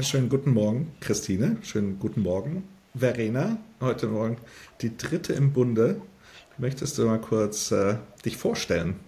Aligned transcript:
Schönen 0.00 0.28
guten 0.28 0.54
Morgen, 0.54 0.92
Christine. 1.00 1.56
Schönen 1.62 1.98
guten 1.98 2.22
Morgen, 2.22 2.68
Verena. 2.94 3.56
Heute 3.80 4.06
Morgen 4.06 4.36
die 4.80 4.96
dritte 4.96 5.32
im 5.32 5.52
Bunde. 5.52 6.00
Möchtest 6.56 6.98
du 6.98 7.06
mal 7.06 7.20
kurz 7.20 7.72
äh, 7.72 7.96
dich 8.24 8.36
vorstellen? 8.36 9.00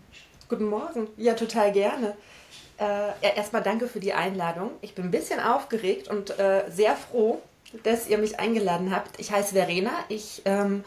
Guten 0.48 0.64
Morgen. 0.64 1.06
Ja, 1.16 1.34
total 1.34 1.70
gerne. 1.70 2.16
Äh, 2.76 2.82
ja, 2.82 3.34
erstmal 3.36 3.62
danke 3.62 3.86
für 3.86 4.00
die 4.00 4.14
Einladung. 4.14 4.72
Ich 4.80 4.96
bin 4.96 5.04
ein 5.04 5.10
bisschen 5.12 5.38
aufgeregt 5.38 6.08
und 6.08 6.36
äh, 6.40 6.64
sehr 6.68 6.96
froh, 6.96 7.40
dass 7.84 8.08
ihr 8.08 8.18
mich 8.18 8.40
eingeladen 8.40 8.92
habt. 8.92 9.20
Ich 9.20 9.30
heiße 9.30 9.54
Verena. 9.54 9.92
Ich 10.08 10.42
ähm, 10.44 10.82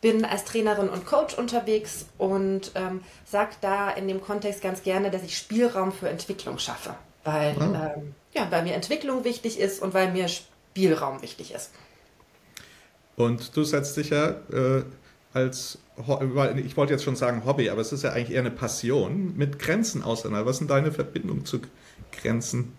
bin 0.00 0.24
als 0.24 0.44
Trainerin 0.44 0.88
und 0.88 1.06
Coach 1.06 1.38
unterwegs 1.38 2.06
und 2.18 2.72
ähm, 2.74 3.00
sage 3.24 3.52
da 3.60 3.90
in 3.90 4.08
dem 4.08 4.20
Kontext 4.20 4.60
ganz 4.60 4.82
gerne, 4.82 5.08
dass 5.12 5.22
ich 5.22 5.38
Spielraum 5.38 5.92
für 5.92 6.08
Entwicklung 6.08 6.58
schaffe. 6.58 6.96
Weil 7.24 7.54
oh. 7.58 7.62
ähm, 7.62 8.14
ja, 8.32 8.50
weil 8.50 8.62
mir 8.62 8.74
Entwicklung 8.74 9.24
wichtig 9.24 9.58
ist 9.58 9.82
und 9.82 9.94
weil 9.94 10.12
mir 10.12 10.28
Spielraum 10.28 11.22
wichtig 11.22 11.52
ist. 11.52 11.70
Und 13.16 13.56
du 13.56 13.64
setzt 13.64 13.96
dich 13.96 14.10
ja 14.10 14.30
äh, 14.52 14.84
als, 15.32 15.78
ich 16.56 16.76
wollte 16.76 16.92
jetzt 16.92 17.04
schon 17.04 17.16
sagen 17.16 17.44
Hobby, 17.44 17.70
aber 17.70 17.80
es 17.80 17.92
ist 17.92 18.02
ja 18.02 18.12
eigentlich 18.12 18.32
eher 18.32 18.40
eine 18.40 18.50
Passion, 18.50 19.36
mit 19.36 19.58
Grenzen 19.58 20.02
auseinander. 20.02 20.46
Was 20.46 20.58
sind 20.58 20.70
deine 20.70 20.92
Verbindungen 20.92 21.44
zu 21.44 21.60
Grenzen? 22.12 22.76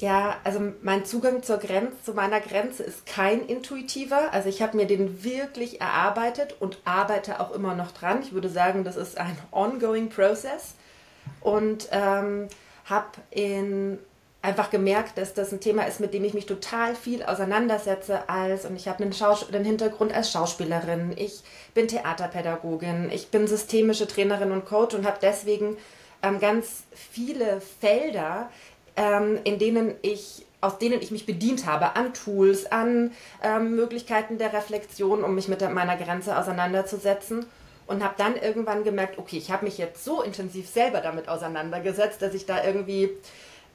Ja, 0.00 0.36
also 0.44 0.60
mein 0.82 1.04
Zugang 1.04 1.42
zur 1.42 1.58
Grenze, 1.58 1.96
zu 2.04 2.14
meiner 2.14 2.40
Grenze 2.40 2.84
ist 2.84 3.04
kein 3.06 3.44
intuitiver. 3.46 4.32
Also 4.32 4.48
ich 4.48 4.62
habe 4.62 4.76
mir 4.76 4.86
den 4.86 5.24
wirklich 5.24 5.80
erarbeitet 5.80 6.54
und 6.60 6.78
arbeite 6.84 7.40
auch 7.40 7.52
immer 7.52 7.74
noch 7.74 7.90
dran. 7.90 8.20
Ich 8.22 8.32
würde 8.32 8.48
sagen, 8.48 8.84
das 8.84 8.96
ist 8.96 9.18
ein 9.18 9.36
ongoing 9.50 10.08
process 10.08 10.74
und 11.40 11.88
ähm, 11.90 12.48
habe 12.90 13.06
in 13.30 13.98
einfach 14.40 14.70
gemerkt, 14.70 15.18
dass 15.18 15.34
das 15.34 15.52
ein 15.52 15.60
Thema 15.60 15.82
ist, 15.82 16.00
mit 16.00 16.14
dem 16.14 16.24
ich 16.24 16.32
mich 16.32 16.46
total 16.46 16.94
viel 16.94 17.22
auseinandersetze 17.22 18.28
als, 18.28 18.64
und 18.64 18.76
ich 18.76 18.86
habe 18.86 19.02
einen, 19.02 19.12
einen, 19.12 19.64
Hintergrund 19.64 20.14
als 20.14 20.30
Schauspielerin, 20.30 21.12
ich 21.16 21.42
bin 21.74 21.88
Theaterpädagogin, 21.88 23.10
ich 23.12 23.28
bin 23.28 23.48
systemische 23.48 24.06
Trainerin 24.06 24.52
und 24.52 24.64
Coach 24.64 24.94
und 24.94 25.06
habe 25.06 25.18
deswegen 25.20 25.76
ähm, 26.22 26.38
ganz 26.38 26.84
viele 26.92 27.60
Felder, 27.80 28.48
ähm, 28.96 29.38
in 29.44 29.58
denen 29.58 29.94
ich 30.02 30.44
aus 30.60 30.78
denen 30.78 31.00
ich 31.00 31.12
mich 31.12 31.24
bedient 31.24 31.66
habe, 31.66 31.94
an 31.94 32.12
Tools, 32.14 32.66
an 32.66 33.12
ähm, 33.44 33.76
Möglichkeiten 33.76 34.38
der 34.38 34.52
Reflexion, 34.52 35.22
um 35.22 35.36
mich 35.36 35.46
mit 35.46 35.60
meiner 35.72 35.96
Grenze 35.96 36.36
auseinanderzusetzen. 36.36 37.46
Und 37.88 38.04
habe 38.04 38.14
dann 38.18 38.36
irgendwann 38.36 38.84
gemerkt, 38.84 39.18
okay, 39.18 39.38
ich 39.38 39.50
habe 39.50 39.64
mich 39.64 39.78
jetzt 39.78 40.04
so 40.04 40.22
intensiv 40.22 40.68
selber 40.68 41.00
damit 41.00 41.28
auseinandergesetzt, 41.28 42.22
dass 42.22 42.34
ich 42.34 42.46
da 42.46 42.62
irgendwie 42.62 43.10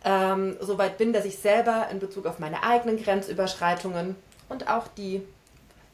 ähm, 0.05 0.55
so 0.61 0.77
weit 0.77 0.97
bin, 0.97 1.13
dass 1.13 1.25
ich 1.25 1.39
selber 1.39 1.87
in 1.91 1.99
Bezug 1.99 2.25
auf 2.25 2.39
meine 2.39 2.63
eigenen 2.63 3.01
Grenzüberschreitungen 3.01 4.15
und 4.49 4.69
auch 4.69 4.87
die 4.87 5.23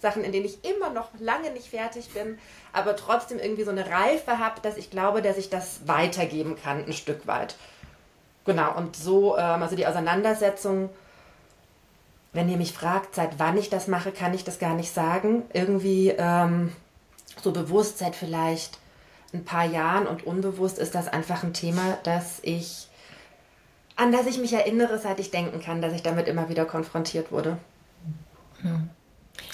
Sachen, 0.01 0.23
in 0.23 0.31
denen 0.31 0.45
ich 0.45 0.63
immer 0.63 0.89
noch 0.89 1.09
lange 1.19 1.51
nicht 1.51 1.67
fertig 1.67 2.09
bin, 2.13 2.37
aber 2.73 2.95
trotzdem 2.95 3.39
irgendwie 3.39 3.63
so 3.63 3.71
eine 3.71 3.89
Reife 3.89 4.39
habe, 4.39 4.61
dass 4.61 4.77
ich 4.77 4.89
glaube, 4.89 5.21
dass 5.21 5.37
ich 5.37 5.49
das 5.49 5.87
weitergeben 5.87 6.55
kann, 6.61 6.85
ein 6.85 6.93
Stück 6.93 7.27
weit. 7.27 7.55
Genau, 8.45 8.75
und 8.75 8.95
so, 8.95 9.37
ähm, 9.37 9.61
also 9.61 9.75
die 9.75 9.87
Auseinandersetzung, 9.87 10.89
wenn 12.33 12.49
ihr 12.49 12.57
mich 12.57 12.73
fragt, 12.73 13.15
seit 13.15 13.39
wann 13.39 13.57
ich 13.57 13.69
das 13.69 13.87
mache, 13.87 14.11
kann 14.11 14.33
ich 14.33 14.43
das 14.43 14.59
gar 14.59 14.73
nicht 14.73 14.93
sagen. 14.93 15.43
Irgendwie 15.53 16.13
ähm, 16.17 16.71
so 17.41 17.51
bewusst 17.51 17.97
seit 17.97 18.15
vielleicht 18.15 18.77
ein 19.33 19.45
paar 19.45 19.65
Jahren 19.65 20.07
und 20.07 20.25
unbewusst 20.25 20.79
ist 20.79 20.95
das 20.95 21.07
einfach 21.07 21.43
ein 21.43 21.53
Thema, 21.53 21.97
das 22.03 22.39
ich 22.41 22.87
an 23.95 24.13
das 24.13 24.27
ich 24.27 24.37
mich 24.37 24.53
erinnere, 24.53 24.97
seit 24.97 25.19
ich 25.19 25.29
denken 25.29 25.61
kann, 25.61 25.81
dass 25.81 25.93
ich 25.93 26.01
damit 26.01 26.27
immer 26.29 26.47
wieder 26.47 26.63
konfrontiert 26.63 27.33
wurde. 27.33 27.57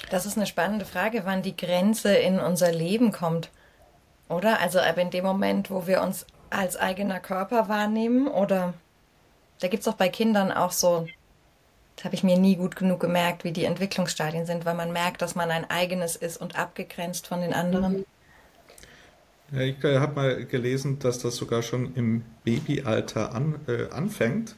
Das 0.08 0.24
ist 0.24 0.36
eine 0.36 0.46
spannende 0.46 0.84
Frage, 0.84 1.22
wann 1.24 1.42
die 1.42 1.56
Grenze 1.56 2.14
in 2.14 2.38
unser 2.38 2.70
Leben 2.70 3.10
kommt. 3.10 3.50
Oder? 4.28 4.60
Also 4.60 4.80
aber 4.80 5.02
in 5.02 5.10
dem 5.10 5.24
Moment, 5.24 5.70
wo 5.70 5.86
wir 5.86 6.00
uns 6.00 6.26
als 6.50 6.76
eigener 6.76 7.18
Körper 7.18 7.68
wahrnehmen 7.68 8.28
oder 8.28 8.74
da 9.60 9.68
gibt 9.68 9.80
es 9.82 9.88
auch 9.88 9.94
bei 9.94 10.08
Kindern 10.08 10.52
auch 10.52 10.72
so, 10.72 11.08
das 11.96 12.04
habe 12.04 12.14
ich 12.14 12.22
mir 12.22 12.38
nie 12.38 12.56
gut 12.56 12.76
genug 12.76 13.00
gemerkt, 13.00 13.44
wie 13.44 13.52
die 13.52 13.64
Entwicklungsstadien 13.64 14.44
sind, 14.44 14.66
weil 14.66 14.74
man 14.74 14.92
merkt, 14.92 15.22
dass 15.22 15.34
man 15.34 15.50
ein 15.50 15.68
eigenes 15.70 16.14
ist 16.14 16.36
und 16.36 16.58
abgegrenzt 16.58 17.26
von 17.26 17.40
den 17.40 17.54
anderen. 17.54 18.04
Ja, 19.52 19.60
ich 19.60 19.82
äh, 19.82 19.98
habe 19.98 20.14
mal 20.14 20.44
gelesen, 20.44 20.98
dass 20.98 21.18
das 21.18 21.36
sogar 21.36 21.62
schon 21.62 21.94
im 21.94 22.22
Babyalter 22.44 23.34
an, 23.34 23.56
äh, 23.66 23.88
anfängt. 23.90 24.56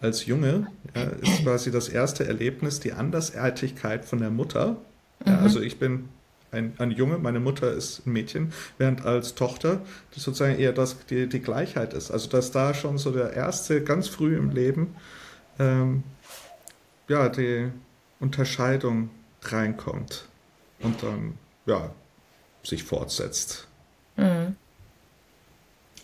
Als 0.00 0.24
Junge 0.24 0.66
ja, 0.96 1.02
ist 1.02 1.42
quasi 1.44 1.70
das 1.70 1.90
erste 1.90 2.26
Erlebnis 2.26 2.80
die 2.80 2.92
Andersartigkeit 2.92 4.06
von 4.06 4.18
der 4.18 4.30
Mutter. 4.30 4.78
Ja, 5.26 5.32
mhm. 5.32 5.42
Also 5.42 5.60
ich 5.60 5.78
bin 5.78 6.08
ein, 6.52 6.72
ein 6.78 6.90
Junge, 6.90 7.18
meine 7.18 7.38
Mutter 7.38 7.70
ist 7.70 8.06
ein 8.06 8.12
Mädchen, 8.12 8.52
während 8.78 9.04
als 9.04 9.34
Tochter 9.34 9.82
das 10.14 10.24
sozusagen 10.24 10.58
eher 10.58 10.72
das, 10.72 10.96
die, 11.06 11.28
die 11.28 11.40
Gleichheit 11.40 11.92
ist. 11.92 12.10
Also 12.10 12.28
dass 12.30 12.50
da 12.50 12.74
schon 12.74 12.98
so 12.98 13.10
der 13.10 13.34
erste, 13.34 13.84
ganz 13.84 14.08
früh 14.08 14.36
im 14.36 14.50
Leben, 14.50 14.96
ähm, 15.58 16.02
ja, 17.10 17.28
die 17.28 17.68
Unterscheidung 18.20 19.10
reinkommt 19.42 20.26
und 20.78 21.02
dann, 21.02 21.36
ja, 21.66 21.90
sich 22.62 22.84
fortsetzt. 22.84 23.66
Mhm. 24.16 24.56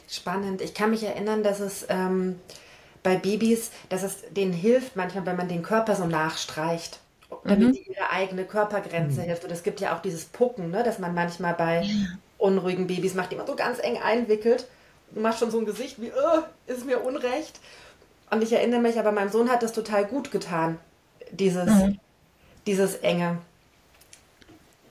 Spannend. 0.09 0.61
Ich 0.63 0.75
kann 0.75 0.91
mich 0.91 1.05
erinnern, 1.05 1.45
dass 1.45 1.61
es 1.61 1.87
ähm, 1.89 2.41
bei 3.05 3.17
Babys, 3.17 3.71
dass 3.89 4.03
es 4.03 4.23
denen 4.31 4.53
hilft, 4.53 4.97
manchmal, 4.97 5.27
wenn 5.27 5.37
man 5.37 5.49
den 5.49 5.63
Körper 5.63 5.95
so 5.95 6.07
nachstreicht, 6.07 6.99
damit 7.45 7.69
mhm. 7.69 7.73
die 7.73 7.89
ihre 7.89 8.11
eigene 8.11 8.45
Körpergrenze 8.45 9.21
mhm. 9.21 9.27
hilft. 9.27 9.45
Und 9.45 9.53
es 9.53 9.63
gibt 9.63 9.81
ja 9.81 9.95
auch 9.95 10.03
dieses 10.03 10.25
Pucken, 10.25 10.73
ne, 10.73 10.83
dass 10.83 10.99
man 10.99 11.15
manchmal 11.15 11.55
bei 11.55 11.83
ja. 11.83 11.95
unruhigen 12.39 12.89
Babys 12.89 13.15
macht, 13.15 13.31
die 13.31 13.37
man 13.37 13.47
so 13.47 13.55
ganz 13.55 13.79
eng 13.79 13.99
einwickelt. 14.03 14.67
Du 15.13 15.21
machst 15.21 15.39
schon 15.39 15.53
so 15.53 15.61
ein 15.61 15.67
Gesicht 15.67 16.01
wie, 16.01 16.11
oh, 16.11 16.43
ist 16.67 16.85
mir 16.85 17.01
unrecht. 17.01 17.61
Und 18.29 18.43
ich 18.43 18.53
erinnere 18.53 18.81
mich, 18.81 18.99
aber 18.99 19.13
meinem 19.13 19.31
Sohn 19.31 19.51
hat 19.51 19.63
das 19.63 19.73
total 19.73 20.05
gut 20.05 20.33
getan, 20.33 20.79
dieses, 21.33 21.67
mhm. 21.67 21.99
dieses 22.67 22.97
Enge. 22.97 23.39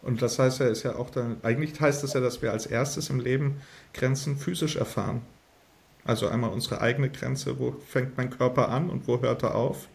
Und 0.02 0.22
das 0.22 0.38
heißt 0.38 0.60
ja, 0.60 0.68
ist 0.68 0.84
ja 0.84 0.96
auch 0.96 1.10
dann, 1.10 1.38
eigentlich 1.42 1.80
heißt 1.80 2.04
es 2.04 2.12
das 2.12 2.14
ja, 2.14 2.20
dass 2.22 2.42
wir 2.42 2.52
als 2.52 2.68
erstes 2.68 3.10
im 3.10 3.20
Leben 3.20 3.62
Grenzen 3.94 4.38
physisch 4.38 4.76
erfahren. 4.76 5.24
Also 6.04 6.28
einmal 6.28 6.52
unsere 6.52 6.82
eigene 6.82 7.10
Grenze, 7.10 7.60
wo 7.60 7.76
fängt 7.88 8.16
mein 8.16 8.30
Körper 8.30 8.70
an 8.70 8.92
und 8.92 9.08
wo 9.08 9.20
hört 9.20 9.42
er 9.42 9.56
auf. 9.56 9.88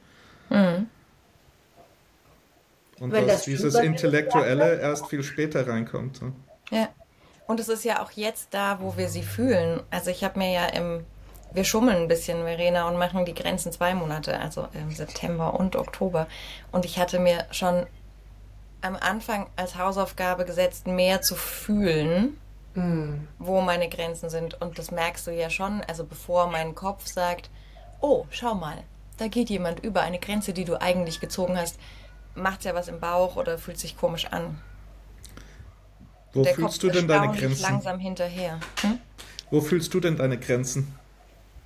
Mhm. 0.49 0.89
Und 2.99 3.13
Wenn 3.13 3.27
dass 3.27 3.37
das 3.37 3.45
dieses 3.45 3.75
Intellektuelle 3.77 4.81
erst 4.81 5.07
viel 5.07 5.23
später 5.23 5.67
reinkommt. 5.67 6.21
Ne? 6.21 6.33
Ja. 6.71 6.89
Und 7.47 7.59
es 7.59 7.69
ist 7.69 7.85
ja 7.85 8.03
auch 8.03 8.11
jetzt 8.13 8.49
da, 8.53 8.79
wo 8.81 8.97
wir 8.97 9.09
sie 9.09 9.23
fühlen. 9.23 9.81
Also 9.91 10.11
ich 10.11 10.23
habe 10.23 10.39
mir 10.39 10.53
ja 10.53 10.67
im, 10.67 11.05
wir 11.53 11.65
schummeln 11.65 12.03
ein 12.03 12.09
bisschen, 12.09 12.45
Verena, 12.45 12.89
und 12.89 12.97
machen 12.97 13.25
die 13.25 13.35
Grenzen 13.35 13.73
zwei 13.73 13.95
Monate, 13.95 14.39
also 14.39 14.69
im 14.73 14.91
September 14.91 15.59
und 15.59 15.77
Oktober. 15.77 16.27
Und 16.73 16.85
ich 16.85 16.99
hatte 16.99 17.19
mir 17.19 17.47
schon 17.51 17.87
am 18.83 18.97
Anfang 18.97 19.47
als 19.57 19.77
Hausaufgabe 19.77 20.45
gesetzt, 20.45 20.87
mehr 20.87 21.23
zu 21.23 21.35
fühlen, 21.35 22.39
mm. 22.75 23.15
wo 23.39 23.61
meine 23.61 23.89
Grenzen 23.89 24.31
sind. 24.31 24.61
Und 24.61 24.79
das 24.79 24.91
merkst 24.91 25.27
du 25.27 25.33
ja 25.33 25.51
schon, 25.51 25.83
also 25.87 26.05
bevor 26.05 26.47
mein 26.47 26.75
Kopf 26.75 27.07
sagt, 27.07 27.51
oh, 28.01 28.27
schau 28.31 28.55
mal, 28.55 28.79
da 29.19 29.29
geht 29.29 29.51
jemand 29.51 29.81
über 29.81 30.01
eine 30.01 30.19
Grenze, 30.19 30.53
die 30.53 30.65
du 30.65 30.81
eigentlich 30.81 31.21
gezogen 31.21 31.59
hast, 31.59 31.79
macht 32.35 32.65
ja 32.65 32.75
was 32.75 32.89
im 32.89 33.01
Bauch 33.01 33.37
oder 33.37 33.59
fühlt 33.59 33.79
sich 33.79 33.97
komisch 33.97 34.27
an. 34.27 34.59
Wo 36.33 36.43
Der 36.43 36.55
fühlst 36.55 36.81
Kopf 36.81 36.83
du 36.83 36.91
denn 36.91 37.09
deine 37.09 37.37
Grenzen? 37.37 37.63
langsam 37.63 37.99
hinterher. 37.99 38.61
Hm? 38.81 38.99
Wo 39.51 39.61
fühlst 39.61 39.93
du 39.93 40.01
denn 40.01 40.17
deine 40.17 40.39
Grenzen? 40.39 40.95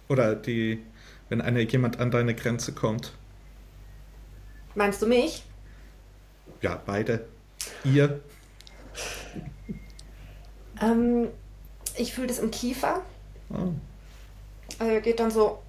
Oder 0.08 0.34
die, 0.34 0.82
wenn 1.28 1.40
eine, 1.40 1.62
jemand 1.62 2.00
an 2.00 2.10
deine 2.10 2.34
Grenze 2.34 2.72
kommt? 2.72 3.12
Meinst 4.74 5.00
du 5.02 5.06
mich? 5.06 5.44
ja, 6.64 6.80
beide. 6.84 7.26
Ihr? 7.84 8.20
Ähm, 10.80 11.28
ich 11.96 12.14
fühle 12.14 12.28
das 12.28 12.38
im 12.38 12.50
Kiefer. 12.50 13.02
Oh. 13.50 13.72
Also 14.78 15.00
geht 15.02 15.20
dann 15.20 15.30
so. 15.30 15.62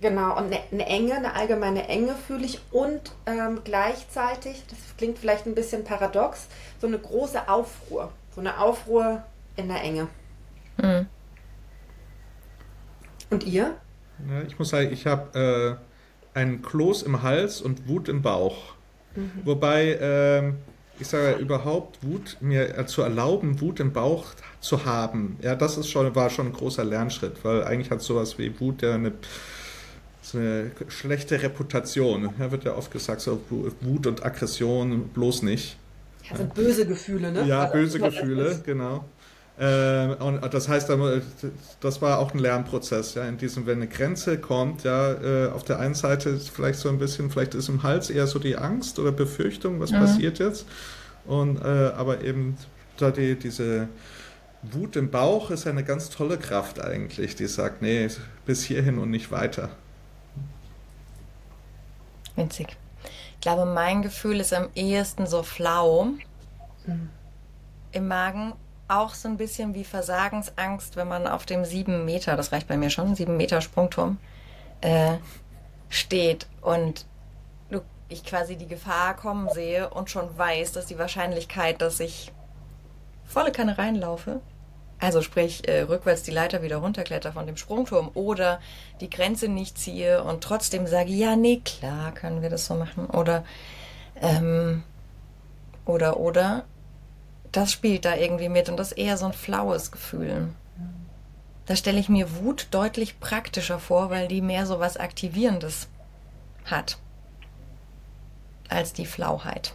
Genau, 0.00 0.36
und 0.36 0.46
eine, 0.46 0.60
eine 0.70 0.86
Enge, 0.86 1.14
eine 1.14 1.34
allgemeine 1.34 1.88
Enge 1.88 2.14
fühle 2.14 2.44
ich 2.44 2.60
und 2.70 3.12
ähm, 3.26 3.62
gleichzeitig, 3.64 4.62
das 4.68 4.78
klingt 4.98 5.18
vielleicht 5.18 5.46
ein 5.46 5.54
bisschen 5.54 5.82
paradox, 5.82 6.46
so 6.80 6.86
eine 6.86 6.98
große 6.98 7.48
Aufruhr. 7.48 8.12
So 8.34 8.40
eine 8.40 8.60
Aufruhr 8.60 9.24
in 9.56 9.68
der 9.68 9.82
Enge. 9.82 10.08
Mhm. 10.76 11.06
Und 13.34 13.44
ihr? 13.44 13.74
Ja, 14.30 14.42
ich 14.46 14.60
muss 14.60 14.68
sagen, 14.68 14.92
ich 14.92 15.06
habe 15.06 15.78
äh, 16.34 16.38
einen 16.38 16.62
Kloß 16.62 17.02
im 17.02 17.22
Hals 17.22 17.60
und 17.60 17.88
Wut 17.88 18.08
im 18.08 18.22
Bauch. 18.22 18.74
Mhm. 19.16 19.32
Wobei, 19.42 19.98
ähm, 20.00 20.54
ich 21.00 21.08
sage 21.08 21.40
überhaupt, 21.40 21.98
Wut, 22.04 22.36
mir 22.40 22.78
äh, 22.78 22.86
zu 22.86 23.02
erlauben, 23.02 23.60
Wut 23.60 23.80
im 23.80 23.92
Bauch 23.92 24.26
zu 24.60 24.84
haben, 24.84 25.36
ja, 25.42 25.56
das 25.56 25.76
ist 25.76 25.90
schon, 25.90 26.14
war 26.14 26.30
schon 26.30 26.46
ein 26.46 26.52
großer 26.52 26.84
Lernschritt, 26.84 27.44
weil 27.44 27.64
eigentlich 27.64 27.90
hat 27.90 28.02
sowas 28.02 28.38
wie 28.38 28.60
Wut 28.60 28.82
ja 28.82 28.94
eine 28.94 29.12
so 30.22 30.38
eine 30.38 30.70
schlechte 30.88 31.42
Reputation. 31.42 32.32
Da 32.38 32.52
wird 32.52 32.64
ja 32.64 32.76
oft 32.76 32.92
gesagt, 32.92 33.20
so 33.20 33.40
Wut 33.80 34.06
und 34.06 34.24
Aggression 34.24 35.08
bloß 35.08 35.42
nicht. 35.42 35.76
Ja, 36.30 36.36
sind 36.36 36.54
böse 36.54 36.86
Gefühle, 36.86 37.32
ne? 37.32 37.44
Ja, 37.46 37.64
also, 37.64 37.72
böse 37.74 37.98
Gefühle, 37.98 38.62
genau. 38.64 39.04
Äh, 39.56 40.06
und 40.16 40.42
das 40.52 40.68
heißt, 40.68 40.90
das 41.80 42.02
war 42.02 42.18
auch 42.18 42.34
ein 42.34 42.40
Lernprozess, 42.40 43.14
ja, 43.14 43.24
in 43.24 43.38
diesem, 43.38 43.66
wenn 43.66 43.78
eine 43.78 43.86
Grenze 43.86 44.38
kommt, 44.38 44.82
ja, 44.82 45.12
äh, 45.12 45.50
auf 45.50 45.62
der 45.62 45.78
einen 45.78 45.94
Seite 45.94 46.30
ist 46.30 46.50
vielleicht 46.50 46.80
so 46.80 46.88
ein 46.88 46.98
bisschen, 46.98 47.30
vielleicht 47.30 47.54
ist 47.54 47.68
im 47.68 47.84
Hals 47.84 48.10
eher 48.10 48.26
so 48.26 48.40
die 48.40 48.56
Angst 48.56 48.98
oder 48.98 49.12
Befürchtung, 49.12 49.78
was 49.78 49.92
mhm. 49.92 49.98
passiert 49.98 50.40
jetzt, 50.40 50.66
und 51.24 51.62
äh, 51.62 51.92
aber 51.96 52.22
eben 52.22 52.56
da 52.96 53.12
die, 53.12 53.36
diese 53.38 53.88
Wut 54.62 54.96
im 54.96 55.10
Bauch 55.10 55.50
ist 55.50 55.64
ja 55.64 55.70
eine 55.70 55.84
ganz 55.84 56.10
tolle 56.10 56.36
Kraft 56.36 56.80
eigentlich, 56.80 57.36
die 57.36 57.46
sagt, 57.46 57.80
nee, 57.80 58.08
bis 58.46 58.64
hierhin 58.64 58.98
und 58.98 59.10
nicht 59.10 59.30
weiter. 59.30 59.70
Winzig. 62.34 62.76
Ich 63.34 63.40
glaube, 63.40 63.66
mein 63.66 64.02
Gefühl 64.02 64.40
ist 64.40 64.52
am 64.52 64.68
ehesten 64.74 65.26
so 65.26 65.42
flau 65.44 66.06
mhm. 66.86 67.10
im 67.92 68.08
Magen. 68.08 68.54
Auch 68.86 69.14
so 69.14 69.28
ein 69.28 69.36
bisschen 69.36 69.74
wie 69.74 69.84
Versagensangst, 69.84 70.96
wenn 70.96 71.08
man 71.08 71.26
auf 71.26 71.46
dem 71.46 71.64
sieben 71.64 72.04
Meter, 72.04 72.36
das 72.36 72.52
reicht 72.52 72.68
bei 72.68 72.76
mir 72.76 72.90
schon, 72.90 73.14
sieben 73.14 73.36
Meter 73.36 73.60
Sprungturm, 73.60 74.18
äh, 74.80 75.14
steht 75.88 76.46
und 76.60 77.06
ich 78.08 78.24
quasi 78.24 78.56
die 78.56 78.66
Gefahr 78.66 79.16
kommen 79.16 79.48
sehe 79.50 79.90
und 79.90 80.10
schon 80.10 80.36
weiß, 80.36 80.72
dass 80.72 80.86
die 80.86 80.98
Wahrscheinlichkeit, 80.98 81.80
dass 81.80 82.00
ich 82.00 82.32
volle 83.24 83.52
Kanne 83.52 83.78
reinlaufe, 83.78 84.40
also 85.00 85.22
sprich 85.22 85.66
äh, 85.68 85.82
rückwärts 85.82 86.22
die 86.22 86.30
Leiter 86.30 86.62
wieder 86.62 86.76
runterkletter 86.76 87.32
von 87.32 87.46
dem 87.46 87.56
Sprungturm 87.56 88.10
oder 88.14 88.60
die 89.00 89.10
Grenze 89.10 89.48
nicht 89.48 89.78
ziehe 89.78 90.22
und 90.22 90.42
trotzdem 90.42 90.86
sage, 90.86 91.10
ja, 91.10 91.36
nee, 91.36 91.60
klar 91.64 92.12
können 92.12 92.42
wir 92.42 92.50
das 92.50 92.66
so 92.66 92.74
machen. 92.74 93.06
Oder, 93.06 93.44
ähm, 94.20 94.82
oder, 95.84 96.18
oder, 96.18 96.64
das 97.56 97.72
spielt 97.72 98.04
da 98.04 98.16
irgendwie 98.16 98.48
mit 98.48 98.68
und 98.68 98.76
das 98.76 98.92
ist 98.92 98.98
eher 98.98 99.16
so 99.16 99.26
ein 99.26 99.32
flaues 99.32 99.92
Gefühl. 99.92 100.48
Da 101.66 101.76
stelle 101.76 101.98
ich 101.98 102.08
mir 102.08 102.36
Wut 102.36 102.68
deutlich 102.72 103.20
praktischer 103.20 103.78
vor, 103.78 104.10
weil 104.10 104.28
die 104.28 104.42
mehr 104.42 104.66
so 104.66 104.80
was 104.80 104.96
Aktivierendes 104.96 105.88
hat 106.66 106.98
als 108.68 108.92
die 108.92 109.06
Flauheit. 109.06 109.72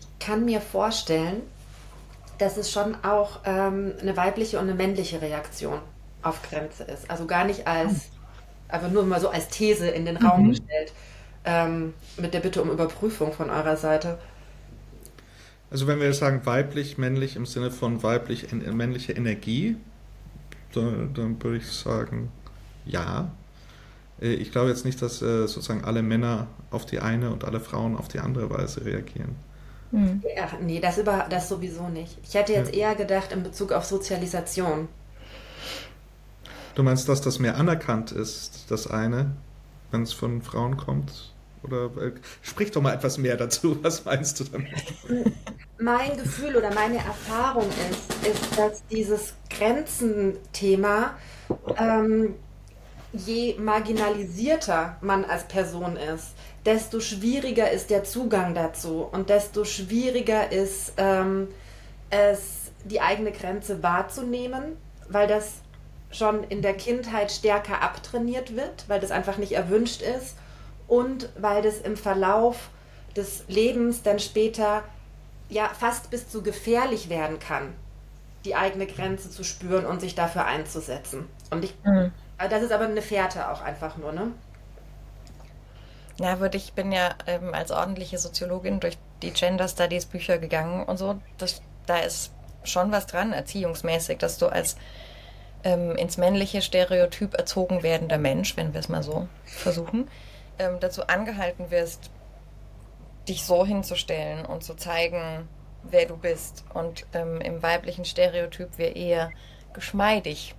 Ich 0.00 0.26
kann 0.26 0.44
mir 0.44 0.60
vorstellen, 0.60 1.42
dass 2.38 2.56
es 2.56 2.70
schon 2.70 2.96
auch 3.04 3.40
ähm, 3.44 3.94
eine 4.00 4.16
weibliche 4.16 4.58
und 4.58 4.64
eine 4.64 4.74
männliche 4.74 5.20
Reaktion 5.20 5.80
auf 6.22 6.42
Grenze 6.42 6.84
ist. 6.84 7.10
Also 7.10 7.26
gar 7.26 7.44
nicht 7.44 7.66
als, 7.66 8.10
aber 8.68 8.88
nur 8.88 9.04
mal 9.04 9.20
so 9.20 9.28
als 9.28 9.48
These 9.48 9.88
in 9.88 10.04
den 10.04 10.16
Raum 10.16 10.44
mhm. 10.44 10.48
gestellt, 10.50 10.92
ähm, 11.44 11.94
mit 12.16 12.34
der 12.34 12.40
Bitte 12.40 12.62
um 12.62 12.70
Überprüfung 12.70 13.32
von 13.32 13.50
eurer 13.50 13.76
Seite. 13.76 14.18
Also 15.74 15.88
wenn 15.88 15.98
wir 15.98 16.06
jetzt 16.06 16.20
sagen 16.20 16.46
weiblich, 16.46 16.98
männlich 16.98 17.34
im 17.34 17.46
Sinne 17.46 17.72
von 17.72 18.04
weiblich, 18.04 18.52
männliche 18.52 19.12
Energie, 19.14 19.76
dann, 20.72 21.12
dann 21.14 21.42
würde 21.42 21.56
ich 21.56 21.66
sagen, 21.66 22.30
ja. 22.86 23.32
Äh, 24.22 24.34
ich 24.34 24.52
glaube 24.52 24.68
jetzt 24.68 24.84
nicht, 24.84 25.02
dass 25.02 25.20
äh, 25.20 25.48
sozusagen 25.48 25.82
alle 25.82 26.04
Männer 26.04 26.46
auf 26.70 26.86
die 26.86 27.00
eine 27.00 27.32
und 27.32 27.42
alle 27.42 27.58
Frauen 27.58 27.96
auf 27.96 28.06
die 28.06 28.20
andere 28.20 28.50
Weise 28.50 28.84
reagieren. 28.84 29.34
Mhm. 29.90 30.22
Ja, 30.36 30.48
nee, 30.62 30.78
das, 30.78 30.96
über, 30.96 31.26
das 31.28 31.48
sowieso 31.48 31.88
nicht. 31.88 32.18
Ich 32.22 32.34
hätte 32.34 32.52
jetzt 32.52 32.72
ja. 32.72 32.90
eher 32.90 32.94
gedacht 32.94 33.32
in 33.32 33.42
Bezug 33.42 33.72
auf 33.72 33.84
Sozialisation. 33.84 34.86
Du 36.76 36.84
meinst, 36.84 37.08
dass 37.08 37.20
das 37.20 37.40
mehr 37.40 37.56
anerkannt 37.56 38.12
ist, 38.12 38.66
das 38.70 38.86
eine, 38.86 39.32
wenn 39.90 40.02
es 40.02 40.12
von 40.12 40.40
Frauen 40.40 40.76
kommt? 40.76 41.33
Oder 41.64 41.84
äh, 42.00 42.12
sprich 42.42 42.70
doch 42.70 42.82
mal 42.82 42.94
etwas 42.94 43.18
mehr 43.18 43.36
dazu. 43.36 43.78
Was 43.82 44.04
meinst 44.04 44.40
du 44.40 44.44
damit? 44.44 44.68
Mein 45.78 46.16
Gefühl 46.16 46.56
oder 46.56 46.72
meine 46.72 46.98
Erfahrung 46.98 47.68
ist, 47.90 48.26
ist 48.26 48.58
dass 48.58 48.86
dieses 48.86 49.34
Grenzenthema, 49.50 51.14
ähm, 51.76 52.34
je 53.12 53.56
marginalisierter 53.58 54.96
man 55.00 55.24
als 55.24 55.44
Person 55.44 55.96
ist, 55.96 56.34
desto 56.64 57.00
schwieriger 57.00 57.70
ist 57.70 57.90
der 57.90 58.04
Zugang 58.04 58.54
dazu 58.54 59.08
und 59.10 59.28
desto 59.30 59.64
schwieriger 59.64 60.50
ist 60.50 60.94
ähm, 60.96 61.48
es, 62.10 62.72
die 62.84 63.00
eigene 63.00 63.32
Grenze 63.32 63.82
wahrzunehmen, 63.82 64.76
weil 65.08 65.26
das 65.26 65.54
schon 66.10 66.44
in 66.44 66.62
der 66.62 66.74
Kindheit 66.74 67.32
stärker 67.32 67.82
abtrainiert 67.82 68.56
wird, 68.56 68.84
weil 68.88 69.00
das 69.00 69.10
einfach 69.10 69.36
nicht 69.36 69.52
erwünscht 69.52 70.00
ist 70.00 70.36
und 70.88 71.28
weil 71.38 71.62
das 71.62 71.78
im 71.78 71.96
Verlauf 71.96 72.70
des 73.16 73.44
Lebens 73.48 74.02
dann 74.02 74.18
später 74.18 74.82
ja 75.48 75.68
fast 75.68 76.10
bis 76.10 76.28
zu 76.28 76.42
gefährlich 76.42 77.08
werden 77.08 77.38
kann, 77.38 77.74
die 78.44 78.54
eigene 78.54 78.86
Grenze 78.86 79.30
zu 79.30 79.44
spüren 79.44 79.86
und 79.86 80.00
sich 80.00 80.14
dafür 80.14 80.44
einzusetzen. 80.44 81.28
Und 81.50 81.64
ich, 81.64 81.74
mhm. 81.84 82.12
das 82.38 82.62
ist 82.62 82.72
aber 82.72 82.84
eine 82.84 83.02
Fährte 83.02 83.50
auch 83.50 83.62
einfach 83.62 83.96
nur, 83.96 84.12
ne? 84.12 84.32
Ja, 86.18 86.38
würde 86.38 86.56
ich 86.56 86.74
bin 86.74 86.92
ja 86.92 87.14
ähm, 87.26 87.54
als 87.54 87.72
ordentliche 87.72 88.18
Soziologin 88.18 88.78
durch 88.78 88.98
die 89.22 89.32
Gender 89.32 89.66
Studies 89.66 90.06
Bücher 90.06 90.38
gegangen 90.38 90.84
und 90.84 90.96
so. 90.96 91.20
Das, 91.38 91.60
da 91.86 91.98
ist 91.98 92.30
schon 92.62 92.92
was 92.92 93.06
dran, 93.06 93.32
erziehungsmäßig, 93.32 94.18
dass 94.18 94.38
du 94.38 94.46
als 94.46 94.76
ähm, 95.64 95.96
ins 95.96 96.16
männliche 96.16 96.62
Stereotyp 96.62 97.34
erzogen 97.34 97.82
werdender 97.82 98.18
Mensch, 98.18 98.56
wenn 98.56 98.74
wir 98.74 98.80
es 98.80 98.88
mal 98.88 99.02
so 99.02 99.26
versuchen, 99.44 100.08
ähm, 100.58 100.78
dazu 100.80 101.06
angehalten 101.06 101.70
wirst, 101.70 102.10
dich 103.28 103.44
so 103.44 103.64
hinzustellen 103.64 104.44
und 104.44 104.62
zu 104.62 104.74
zeigen, 104.74 105.48
wer 105.82 106.06
du 106.06 106.16
bist. 106.16 106.64
Und 106.74 107.06
ähm, 107.12 107.40
im 107.40 107.62
weiblichen 107.62 108.04
Stereotyp 108.04 108.78
wir 108.78 108.96
eher 108.96 109.30
geschmeidig 109.72 110.54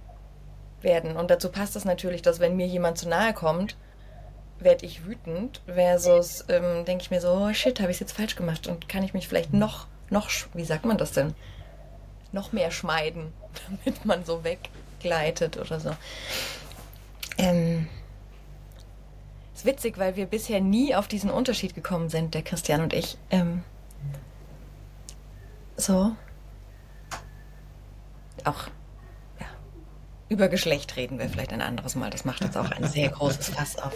werden. 0.81 1.18
Und 1.18 1.31
dazu 1.31 1.50
passt 1.50 1.75
es 1.75 1.86
natürlich, 1.86 2.21
dass 2.21 2.39
wenn 2.39 2.56
mir 2.56 2.68
jemand 2.68 2.97
zu 2.97 3.09
nahe 3.09 3.33
kommt, 3.33 3.75
werde 4.59 4.86
ich 4.86 5.06
wütend, 5.06 5.62
versus 5.65 6.45
ähm, 6.47 6.86
denke 6.86 7.03
ich 7.03 7.12
mir 7.12 7.19
so, 7.19 7.30
oh 7.30 7.53
shit, 7.53 7.80
habe 7.81 7.92
ich 7.92 7.97
es 7.97 8.01
jetzt 8.01 8.13
falsch 8.13 8.36
gemacht 8.36 8.68
und 8.68 8.88
kann 8.88 9.03
ich 9.03 9.13
mich 9.13 9.27
vielleicht 9.27 9.53
noch, 9.53 9.88
noch, 10.09 10.30
wie 10.53 10.63
sagt 10.63 10.86
man 10.86 10.97
das 10.97 11.12
denn, 11.12 11.33
noch 12.31 12.53
mehr 12.53 12.71
schmeiden, 12.71 13.33
damit 13.83 14.06
man 14.06 14.24
so 14.24 14.44
weggleitet 14.44 15.57
oder 15.57 15.80
so. 15.80 15.92
Ähm, 17.38 17.88
witzig, 19.66 19.98
weil 19.98 20.16
wir 20.16 20.26
bisher 20.26 20.62
nie 20.62 20.95
auf 20.95 21.07
diesen 21.07 21.30
Unterschied 21.30 21.76
gekommen 21.76 22.10
sind, 22.10 22.34
der 22.34 22.44
Christian 22.44 22.81
und 22.81 22.94
ich. 22.94 23.18
Ähm, 23.30 23.64
so. 25.78 26.16
Auch 28.44 28.68
ja, 29.40 29.48
über 30.30 30.48
Geschlecht 30.48 30.95
reden 30.95 31.19
wir 31.19 31.30
vielleicht 31.30 31.52
ein 31.52 31.62
anderes 31.62 31.95
Mal. 31.95 32.10
Das 32.10 32.26
macht 32.26 32.44
jetzt 32.44 32.57
auch 32.57 32.72
ein 32.72 32.86
sehr 32.86 33.10
großes 33.10 33.50
Fass 33.50 33.78
auf. 33.78 33.94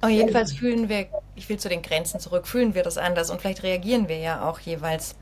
Aber 0.00 0.12
jedenfalls 0.12 0.52
fühlen 0.52 0.90
wir, 0.90 1.06
ich 1.34 1.48
will 1.48 1.58
zu 1.58 1.70
den 1.70 1.80
Grenzen 1.80 2.20
zurück, 2.20 2.46
fühlen 2.46 2.74
wir 2.74 2.82
das 2.82 2.98
anders 2.98 3.30
und 3.30 3.40
vielleicht 3.40 3.62
reagieren 3.62 4.06
wir 4.08 4.18
ja 4.18 4.46
auch 4.46 4.60
jeweils 4.60 5.16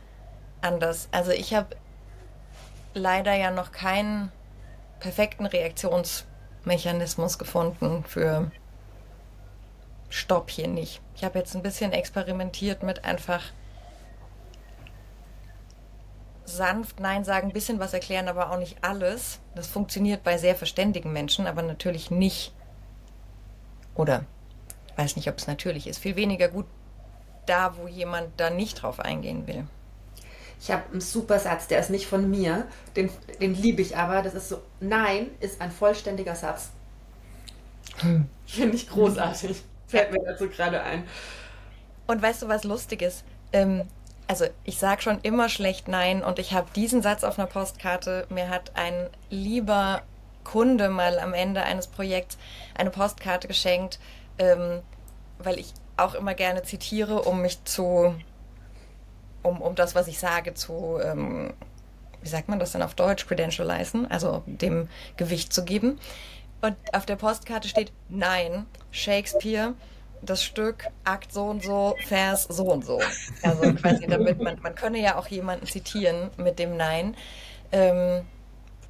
anders. 0.61 1.09
Also 1.13 1.31
ich 1.31 1.55
habe 1.55 1.77
leider 2.93 3.35
ja 3.35 3.53
noch 3.53 3.71
keinen 3.71 4.33
perfekten 4.99 5.47
Reaktionsmechanismus 5.47 7.39
gefunden 7.39 8.05
für 8.05 8.51
Stopp 10.13 10.51
hier 10.51 10.69
nicht. 10.69 11.01
Ich 11.17 11.25
habe 11.25 11.39
jetzt 11.39 11.57
ein 11.57 11.63
bisschen 11.63 11.93
experimentiert 11.93 12.83
mit 12.83 13.05
einfach 13.05 13.43
sanft 16.45 17.01
Nein 17.01 17.25
sagen, 17.25 17.49
ein 17.49 17.53
bisschen 17.55 17.79
was 17.79 17.95
erklären, 17.95 18.29
aber 18.29 18.51
auch 18.51 18.59
nicht 18.59 18.77
alles. 18.83 19.41
Das 19.55 19.69
funktioniert 19.69 20.23
bei 20.23 20.37
sehr 20.37 20.55
verständigen 20.55 21.13
Menschen, 21.13 21.47
aber 21.47 21.63
natürlich 21.63 22.11
nicht. 22.11 22.53
Oder 23.95 24.27
weiß 24.97 25.17
nicht, 25.17 25.29
ob 25.29 25.39
es 25.39 25.47
natürlich 25.47 25.87
ist, 25.87 25.99
viel 25.99 26.17
weniger 26.17 26.49
gut 26.49 26.67
da, 27.47 27.77
wo 27.79 27.89
jemand 27.89 28.39
da 28.39 28.51
nicht 28.51 28.83
drauf 28.83 29.01
eingehen 29.01 29.47
will. 29.47 29.65
Ich 30.61 30.71
habe 30.71 30.83
einen 30.93 31.01
super 31.01 31.39
Satz, 31.39 31.69
der 31.69 31.81
ist 31.81 31.91
nicht 31.91 32.07
von 32.07 32.31
mir, 32.31 32.67
den, 32.97 33.09
den 33.41 33.55
liebe 33.55 33.81
ich 33.81 33.97
aber. 33.97 34.21
Das 34.21 34.35
ist 34.35 34.51
so, 34.51 34.61
Nein 34.79 35.29
ist 35.41 35.61
ein 35.63 35.73
vollständiger 35.73 36.37
Satz. 36.37 36.71
Hm. 37.99 38.29
Finde 38.47 38.77
ich 38.77 38.89
großartig. 38.89 39.65
Fällt 39.93 40.13
mir 40.13 40.25
dazu 40.25 40.49
gerade 40.49 40.83
ein. 40.83 41.05
Und 42.07 42.21
weißt 42.21 42.43
du, 42.43 42.49
was 42.49 42.65
lustig 42.65 43.03
ist? 43.03 43.25
Ähm, 43.53 43.83
also 44.27 44.47
ich 44.65 44.79
sage 44.79 45.03
schon 45.03 45.21
immer 45.23 45.49
schlecht 45.49 45.89
Nein 45.89 46.23
und 46.23 46.39
ich 46.39 46.53
habe 46.53 46.69
diesen 46.75 47.03
Satz 47.03 47.25
auf 47.25 47.39
einer 47.39 47.49
Postkarte. 47.49 48.27
Mir 48.29 48.49
hat 48.49 48.73
ein 48.75 49.09
lieber 49.31 50.03
Kunde 50.45 50.89
mal 50.89 51.19
am 51.19 51.35
Ende 51.35 51.63
eines 51.63 51.87
Projekts 51.87 52.37
eine 52.75 52.91
Postkarte 52.91 53.47
geschenkt 53.47 54.01
ähm, 54.39 54.83
weil 55.39 55.59
ich 55.59 55.73
auch 55.97 56.15
immer 56.15 56.35
gerne 56.35 56.63
zitiere, 56.63 57.23
um 57.23 57.43
mich 57.43 57.65
zu, 57.65 58.15
um, 59.43 59.61
um 59.61 59.75
das, 59.75 59.95
was 59.95 60.09
ich 60.09 60.19
sage, 60.19 60.55
zu, 60.55 60.99
ähm, 61.03 61.53
wie 62.23 62.29
sagt 62.29 62.49
man 62.49 62.59
das 62.59 62.73
denn 62.73 62.83
auf 62.83 62.95
Deutsch, 62.95 63.27
credentializen, 63.27 64.11
also 64.11 64.43
dem 64.47 64.89
Gewicht 65.17 65.53
zu 65.53 65.65
geben. 65.65 65.99
Und 66.63 66.77
auf 66.93 67.05
der 67.07 67.17
Postkarte 67.17 67.69
steht 67.69 67.93
Nein, 68.09 68.67
Shakespeare, 68.91 69.75
das 70.23 70.45
Stück, 70.45 70.87
Akt 71.05 71.33
so 71.33 71.47
und 71.47 71.63
so, 71.63 71.97
Vers 72.07 72.45
so 72.45 72.65
und 72.65 72.85
so. 72.85 73.01
Also 73.43 73.75
quasi 73.75 74.07
damit 74.07 74.41
man, 74.41 74.61
man 74.63 74.75
könne 74.75 75.01
ja 75.01 75.19
auch 75.19 75.27
jemanden 75.27 75.67
zitieren 75.67 76.31
mit 76.37 76.59
dem 76.59 76.77
Nein. 76.77 77.17
Ähm, 77.73 78.25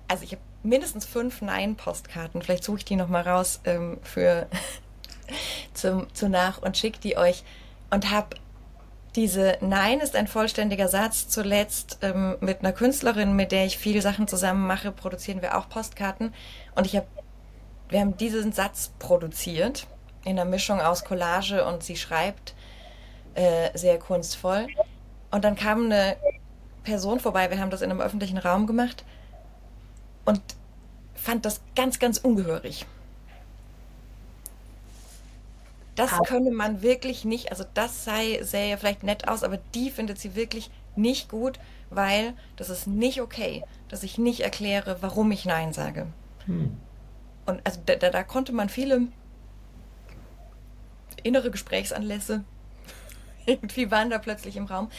also 0.07 0.25
ich 0.25 0.33
habe 0.33 0.43
mindestens 0.62 1.07
fünf 1.07 1.41
Nein-Postkarten. 1.41 2.43
Vielleicht 2.43 2.64
suche 2.64 2.79
ich 2.79 2.85
die 2.85 2.97
nochmal 2.97 3.23
raus 3.23 3.61
ähm, 3.64 3.99
für 4.02 4.47
zum, 5.75 6.12
zu 6.14 6.29
nach 6.29 6.61
und 6.61 6.76
schicke 6.76 7.00
die 7.00 7.17
euch. 7.17 7.43
Und 7.91 8.11
habe 8.11 8.37
diese 9.17 9.59
Nein 9.61 10.00
ist 10.00 10.17
ein 10.17 10.26
vollständiger 10.26 10.88
Satz. 10.88 11.29
Zuletzt 11.29 11.99
ähm, 12.02 12.37
mit 12.41 12.61
einer 12.61 12.73
Künstlerin, 12.73 13.37
mit 13.37 13.52
der 13.52 13.67
ich 13.67 13.79
viele 13.79 14.00
Sachen 14.00 14.29
zusammen 14.29 14.67
mache, 14.67 14.91
produzieren 14.91 15.43
wir 15.43 15.57
auch 15.57 15.69
Postkarten. 15.69 16.33
Und 16.75 16.87
ich 16.87 16.97
habe, 16.97 17.07
wir 17.93 18.01
haben 18.01 18.17
diesen 18.17 18.53
Satz 18.53 18.91
produziert 18.99 19.87
in 20.25 20.33
einer 20.33 20.49
Mischung 20.49 20.81
aus 20.81 21.05
Collage 21.05 21.65
und 21.65 21.83
sie 21.83 21.97
schreibt 21.97 22.55
äh, 23.35 23.77
sehr 23.77 23.99
kunstvoll. 23.99 24.67
Und 25.31 25.45
dann 25.45 25.57
kam 25.57 25.85
eine 25.85 26.17
Person 26.85 27.21
vorbei, 27.21 27.51
wir 27.51 27.61
haben 27.61 27.71
das 27.71 27.83
in 27.83 27.91
einem 27.91 28.01
öffentlichen 28.01 28.39
Raum 28.39 28.67
gemacht 28.67 29.05
und 30.25 30.41
fand 31.15 31.45
das 31.45 31.61
ganz, 31.77 31.99
ganz 31.99 32.19
ungehörig. 32.19 32.87
Das 35.95 36.11
könne 36.27 36.51
man 36.51 36.81
wirklich 36.81 37.27
nicht, 37.27 37.51
also 37.51 37.65
das 37.75 38.05
sei, 38.05 38.41
sähe 38.43 38.79
vielleicht 38.79 39.03
nett 39.03 39.29
aus, 39.29 39.43
aber 39.43 39.59
die 39.75 39.91
findet 39.91 40.19
sie 40.19 40.35
wirklich 40.35 40.71
nicht 40.97 41.29
gut, 41.29 41.61
weil 41.91 42.33
das 42.57 42.71
ist 42.71 42.87
nicht 42.87 43.21
okay, 43.21 43.63
dass 43.89 44.03
ich 44.03 44.17
nicht 44.17 44.41
erkläre, 44.41 44.97
warum 45.03 45.31
ich 45.31 45.45
Nein 45.45 45.75
sage. 45.75 46.07
Hm. 46.47 46.79
Und 47.47 47.61
also 47.65 47.81
da, 47.85 47.97
da 47.97 48.23
konnte 48.23 48.53
man 48.53 48.69
viele 48.69 49.03
innere 51.23 51.51
Gesprächsanlässe 51.51 52.45
irgendwie 53.47 53.91
waren 53.91 54.11
da 54.11 54.19
plötzlich 54.19 54.57
im 54.57 54.67
Raum. 54.67 54.91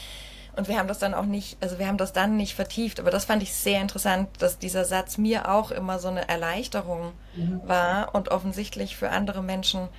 Und 0.55 0.67
wir 0.67 0.77
haben 0.77 0.87
das 0.87 0.99
dann 0.99 1.15
auch 1.15 1.25
nicht, 1.25 1.57
also 1.61 1.79
wir 1.79 1.87
haben 1.87 1.97
das 1.97 2.13
dann 2.13 2.37
nicht 2.37 2.53
vertieft, 2.53 2.99
aber 2.99 3.09
das 3.09 3.25
fand 3.25 3.41
ich 3.41 3.53
sehr 3.53 3.81
interessant, 3.81 4.29
dass 4.39 4.59
dieser 4.59 4.85
Satz 4.85 5.17
mir 5.17 5.49
auch 5.49 5.71
immer 5.71 5.97
so 5.97 6.09
eine 6.09 6.29
Erleichterung 6.29 7.13
mhm. 7.35 7.61
war 7.65 8.13
und 8.13 8.29
offensichtlich 8.29 8.95
für 8.95 9.09
andere 9.09 9.41
Menschen, 9.41 9.89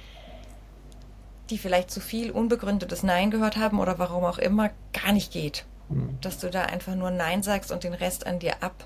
die 1.51 1.59
vielleicht 1.59 1.91
zu 1.91 2.01
viel 2.01 2.31
unbegründetes 2.31 3.03
Nein 3.03 3.33
gehört 3.33 3.57
haben 3.57 3.81
oder 3.81 3.99
warum 3.99 4.25
auch 4.25 4.39
immer, 4.39 4.71
gar 4.93 5.13
nicht 5.13 5.33
geht. 5.33 5.65
Mhm. 5.89 6.19
Dass 6.21 6.39
du 6.39 6.49
da 6.51 6.63
einfach 6.63 6.95
nur 6.95 7.11
Nein 7.11 7.43
sagst 7.43 7.73
und 7.73 7.83
den 7.83 7.93
Rest 7.93 8.25
an 8.25 8.39
dir 8.39 8.63
ab. 8.63 8.85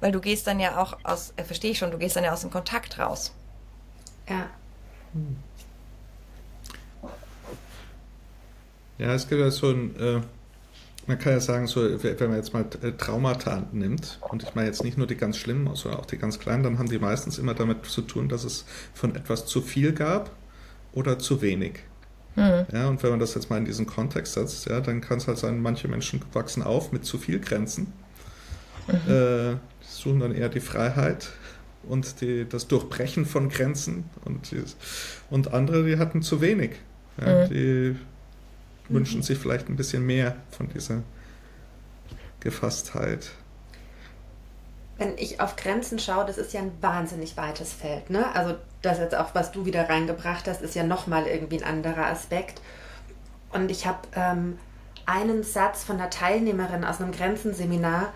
Weil 0.00 0.12
du 0.12 0.20
gehst 0.20 0.46
dann 0.46 0.60
ja 0.60 0.78
auch 0.78 0.98
aus, 1.04 1.32
äh, 1.36 1.44
verstehe 1.44 1.72
ich 1.72 1.78
schon, 1.78 1.90
du 1.90 1.98
gehst 1.98 2.16
dann 2.16 2.24
ja 2.24 2.32
aus 2.32 2.40
dem 2.40 2.50
Kontakt 2.50 2.98
raus. 2.98 3.32
Ja. 4.28 4.46
Mhm. 5.12 5.36
Ja, 8.98 9.14
es 9.14 9.28
gibt 9.28 9.40
ja 9.40 9.50
so 9.50 9.70
ein, 9.70 9.96
äh, 9.96 10.20
man 11.06 11.18
kann 11.18 11.32
ja 11.32 11.40
sagen, 11.40 11.66
so, 11.66 11.80
wenn 12.02 12.28
man 12.28 12.36
jetzt 12.36 12.52
mal 12.52 12.66
äh, 12.82 12.92
Traumata 12.92 13.66
nimmt, 13.72 14.18
und 14.20 14.42
ich 14.42 14.54
meine 14.54 14.68
jetzt 14.68 14.84
nicht 14.84 14.98
nur 14.98 15.06
die 15.06 15.16
ganz 15.16 15.38
schlimmen, 15.38 15.74
sondern 15.74 16.00
auch 16.00 16.06
die 16.06 16.18
ganz 16.18 16.38
kleinen, 16.38 16.62
dann 16.62 16.78
haben 16.78 16.88
die 16.88 16.98
meistens 16.98 17.38
immer 17.38 17.54
damit 17.54 17.86
zu 17.86 18.02
tun, 18.02 18.28
dass 18.28 18.44
es 18.44 18.66
von 18.94 19.16
etwas 19.16 19.46
zu 19.46 19.62
viel 19.62 19.92
gab 19.92 20.30
oder 20.92 21.18
zu 21.18 21.40
wenig. 21.40 21.80
Mhm. 22.36 22.66
Ja, 22.72 22.88
und 22.88 23.02
wenn 23.02 23.10
man 23.10 23.18
das 23.18 23.34
jetzt 23.34 23.50
mal 23.50 23.56
in 23.56 23.64
diesen 23.64 23.86
Kontext 23.86 24.34
setzt, 24.34 24.66
ja, 24.66 24.80
dann 24.80 25.00
kann 25.00 25.18
es 25.18 25.26
halt 25.26 25.38
sein, 25.38 25.60
manche 25.60 25.88
Menschen 25.88 26.22
wachsen 26.32 26.62
auf 26.62 26.92
mit 26.92 27.04
zu 27.04 27.18
viel 27.18 27.40
Grenzen, 27.40 27.92
mhm. 28.92 29.12
äh, 29.12 29.56
suchen 29.80 30.20
dann 30.20 30.34
eher 30.34 30.48
die 30.48 30.60
Freiheit 30.60 31.30
und 31.82 32.20
die, 32.20 32.48
das 32.48 32.68
Durchbrechen 32.68 33.26
von 33.26 33.48
Grenzen 33.48 34.04
und, 34.24 34.50
die, 34.50 34.62
und 35.30 35.52
andere, 35.52 35.84
die 35.84 35.98
hatten 35.98 36.22
zu 36.22 36.40
wenig. 36.40 36.72
Ja, 37.20 37.44
mhm. 37.44 37.48
Die 37.50 37.96
wünschen 38.88 39.22
sich 39.22 39.38
vielleicht 39.38 39.68
ein 39.68 39.76
bisschen 39.76 40.04
mehr 40.04 40.36
von 40.50 40.68
dieser 40.68 41.02
Gefasstheit. 42.40 43.30
Wenn 44.98 45.16
ich 45.16 45.40
auf 45.40 45.56
Grenzen 45.56 45.98
schaue, 45.98 46.26
das 46.26 46.36
ist 46.36 46.52
ja 46.52 46.60
ein 46.60 46.72
wahnsinnig 46.80 47.36
weites 47.36 47.72
Feld. 47.72 48.10
Ne? 48.10 48.34
Also 48.34 48.56
das 48.82 48.98
jetzt 48.98 49.14
auch, 49.14 49.34
was 49.34 49.52
du 49.52 49.64
wieder 49.64 49.88
reingebracht 49.88 50.46
hast, 50.46 50.60
ist 50.60 50.74
ja 50.74 50.82
nochmal 50.82 51.26
irgendwie 51.26 51.62
ein 51.62 51.64
anderer 51.64 52.06
Aspekt. 52.06 52.60
Und 53.52 53.70
ich 53.70 53.86
habe 53.86 54.00
ähm, 54.14 54.58
einen 55.06 55.42
Satz 55.42 55.84
von 55.84 55.96
einer 55.96 56.10
Teilnehmerin 56.10 56.84
aus 56.84 57.00
einem 57.00 57.12
Grenzenseminar, 57.12 58.12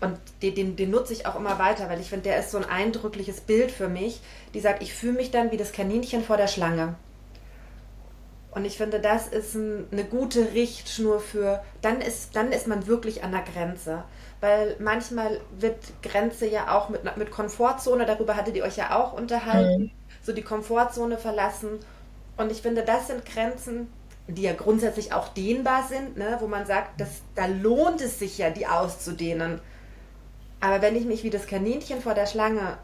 und 0.00 0.18
den, 0.42 0.54
den, 0.54 0.76
den, 0.76 0.90
nutze 0.90 1.12
ich 1.12 1.26
auch 1.26 1.36
immer 1.36 1.58
weiter, 1.58 1.88
weil 1.90 2.00
ich 2.00 2.08
finde, 2.08 2.30
der 2.30 2.38
ist 2.38 2.50
so 2.50 2.58
ein 2.58 2.64
eindrückliches 2.64 3.42
Bild 3.42 3.70
für 3.70 3.88
mich. 3.88 4.20
Die 4.54 4.60
sagt, 4.60 4.82
ich 4.82 4.94
fühle 4.94 5.12
mich 5.12 5.30
dann 5.30 5.50
wie 5.50 5.58
das 5.58 5.72
Kaninchen 5.72 6.24
vor 6.24 6.38
der 6.38 6.46
Schlange. 6.46 6.94
Und 8.52 8.64
ich 8.64 8.76
finde, 8.76 8.98
das 8.98 9.28
ist 9.28 9.54
ein, 9.54 9.86
eine 9.92 10.04
gute 10.04 10.54
Richtschnur 10.54 11.20
für, 11.20 11.62
dann 11.82 12.00
ist, 12.00 12.34
dann 12.34 12.50
ist 12.50 12.66
man 12.66 12.86
wirklich 12.86 13.22
an 13.22 13.32
der 13.32 13.42
Grenze. 13.42 14.04
Weil 14.40 14.74
manchmal 14.78 15.40
wird 15.58 15.76
Grenze 16.02 16.48
ja 16.48 16.76
auch 16.76 16.88
mit, 16.88 17.16
mit 17.16 17.30
Komfortzone, 17.30 18.06
darüber 18.06 18.36
hattet 18.36 18.56
ihr 18.56 18.64
euch 18.64 18.76
ja 18.76 18.98
auch 18.98 19.12
unterhalten, 19.12 19.82
mhm. 19.82 19.90
so 20.22 20.32
die 20.32 20.42
Komfortzone 20.42 21.18
verlassen. 21.18 21.78
Und 22.38 22.50
ich 22.50 22.62
finde, 22.62 22.82
das 22.82 23.08
sind 23.08 23.24
Grenzen, 23.26 23.88
die 24.26 24.42
ja 24.42 24.54
grundsätzlich 24.54 25.12
auch 25.12 25.28
dehnbar 25.28 25.86
sind, 25.88 26.16
ne? 26.16 26.38
wo 26.40 26.46
man 26.46 26.66
sagt, 26.66 27.00
dass, 27.00 27.20
da 27.34 27.46
lohnt 27.46 28.00
es 28.00 28.18
sich 28.18 28.38
ja, 28.38 28.50
die 28.50 28.66
auszudehnen. 28.66 29.60
Aber 30.60 30.82
wenn 30.82 30.96
ich 30.96 31.04
mich 31.04 31.24
wie 31.24 31.30
das 31.30 31.46
Kaninchen 31.46 32.00
vor 32.00 32.14
der 32.14 32.26
Schlange 32.26 32.78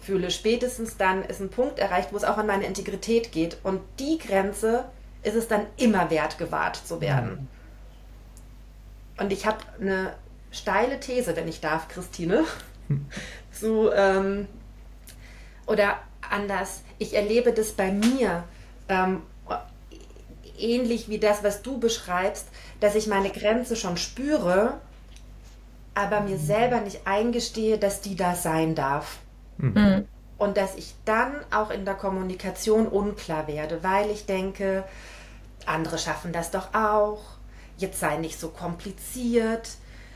fühle, 0.00 0.30
spätestens 0.30 0.96
dann 0.96 1.22
ist 1.24 1.40
ein 1.40 1.50
Punkt 1.50 1.78
erreicht, 1.78 2.12
wo 2.12 2.16
es 2.16 2.24
auch 2.24 2.38
an 2.38 2.46
meine 2.46 2.64
Integrität 2.64 3.32
geht. 3.32 3.58
Und 3.62 3.80
die 3.98 4.18
Grenze 4.18 4.84
ist 5.22 5.34
es 5.34 5.48
dann 5.48 5.66
immer 5.76 6.10
wert, 6.10 6.38
gewahrt 6.38 6.76
zu 6.76 7.00
werden. 7.00 7.30
Mhm. 7.30 7.48
Und 9.22 9.32
ich 9.32 9.46
habe 9.46 9.58
eine 9.78 10.14
steile 10.50 10.98
These, 10.98 11.36
wenn 11.36 11.46
ich 11.46 11.60
darf, 11.60 11.88
Christine. 11.88 12.44
so, 13.52 13.92
ähm, 13.92 14.48
oder 15.66 15.98
anders, 16.28 16.82
ich 16.98 17.14
erlebe 17.14 17.52
das 17.52 17.72
bei 17.72 17.92
mir 17.92 18.44
ähm, 18.88 19.22
ähnlich 20.58 21.08
wie 21.08 21.18
das, 21.18 21.42
was 21.42 21.62
du 21.62 21.78
beschreibst, 21.78 22.48
dass 22.80 22.94
ich 22.94 23.06
meine 23.06 23.30
Grenze 23.30 23.76
schon 23.76 23.96
spüre, 23.96 24.80
aber 25.94 26.20
mir 26.20 26.38
selber 26.38 26.80
nicht 26.80 27.06
eingestehe, 27.06 27.78
dass 27.78 28.00
die 28.00 28.16
da 28.16 28.34
sein 28.34 28.74
darf. 28.74 29.18
Mhm. 29.58 30.06
Und 30.38 30.56
dass 30.56 30.76
ich 30.76 30.94
dann 31.04 31.34
auch 31.50 31.70
in 31.70 31.84
der 31.84 31.94
Kommunikation 31.94 32.86
unklar 32.86 33.46
werde, 33.46 33.82
weil 33.82 34.10
ich 34.10 34.24
denke, 34.24 34.84
andere 35.66 35.98
schaffen 35.98 36.32
das 36.32 36.50
doch 36.50 36.72
auch, 36.72 37.20
jetzt 37.76 38.00
sei 38.00 38.16
nicht 38.16 38.40
so 38.40 38.48
kompliziert. 38.48 39.68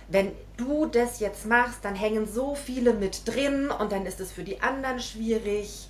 Wenn 0.08 0.32
du 0.56 0.86
das 0.86 1.20
jetzt 1.20 1.46
machst, 1.46 1.84
dann 1.84 1.94
hängen 1.94 2.26
so 2.26 2.54
viele 2.54 2.94
mit 2.94 3.26
drin 3.26 3.70
und 3.70 3.92
dann 3.92 4.06
ist 4.06 4.20
es 4.20 4.32
für 4.32 4.44
die 4.44 4.62
anderen 4.62 5.00
schwierig. 5.00 5.88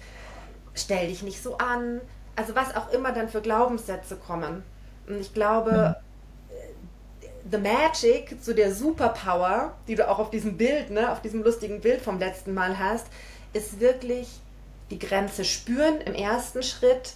Stell 0.74 1.08
dich 1.08 1.22
nicht 1.22 1.42
so 1.42 1.58
an. 1.58 2.00
Also 2.36 2.54
was 2.54 2.74
auch 2.76 2.90
immer 2.92 3.12
dann 3.12 3.28
für 3.28 3.40
Glaubenssätze 3.40 4.16
kommen. 4.16 4.62
Und 5.06 5.20
ich 5.20 5.34
glaube, 5.34 5.96
The 7.50 7.58
Magic 7.58 8.42
zu 8.42 8.54
der 8.54 8.74
Superpower, 8.74 9.74
die 9.86 9.94
du 9.94 10.08
auch 10.08 10.18
auf 10.18 10.30
diesem 10.30 10.56
Bild, 10.56 10.90
ne, 10.90 11.12
auf 11.12 11.20
diesem 11.20 11.42
lustigen 11.42 11.80
Bild 11.80 12.00
vom 12.00 12.18
letzten 12.18 12.54
Mal 12.54 12.78
hast, 12.78 13.06
ist 13.52 13.80
wirklich 13.80 14.28
die 14.90 14.98
Grenze 14.98 15.44
spüren 15.44 16.00
im 16.00 16.14
ersten 16.14 16.62
Schritt 16.62 17.14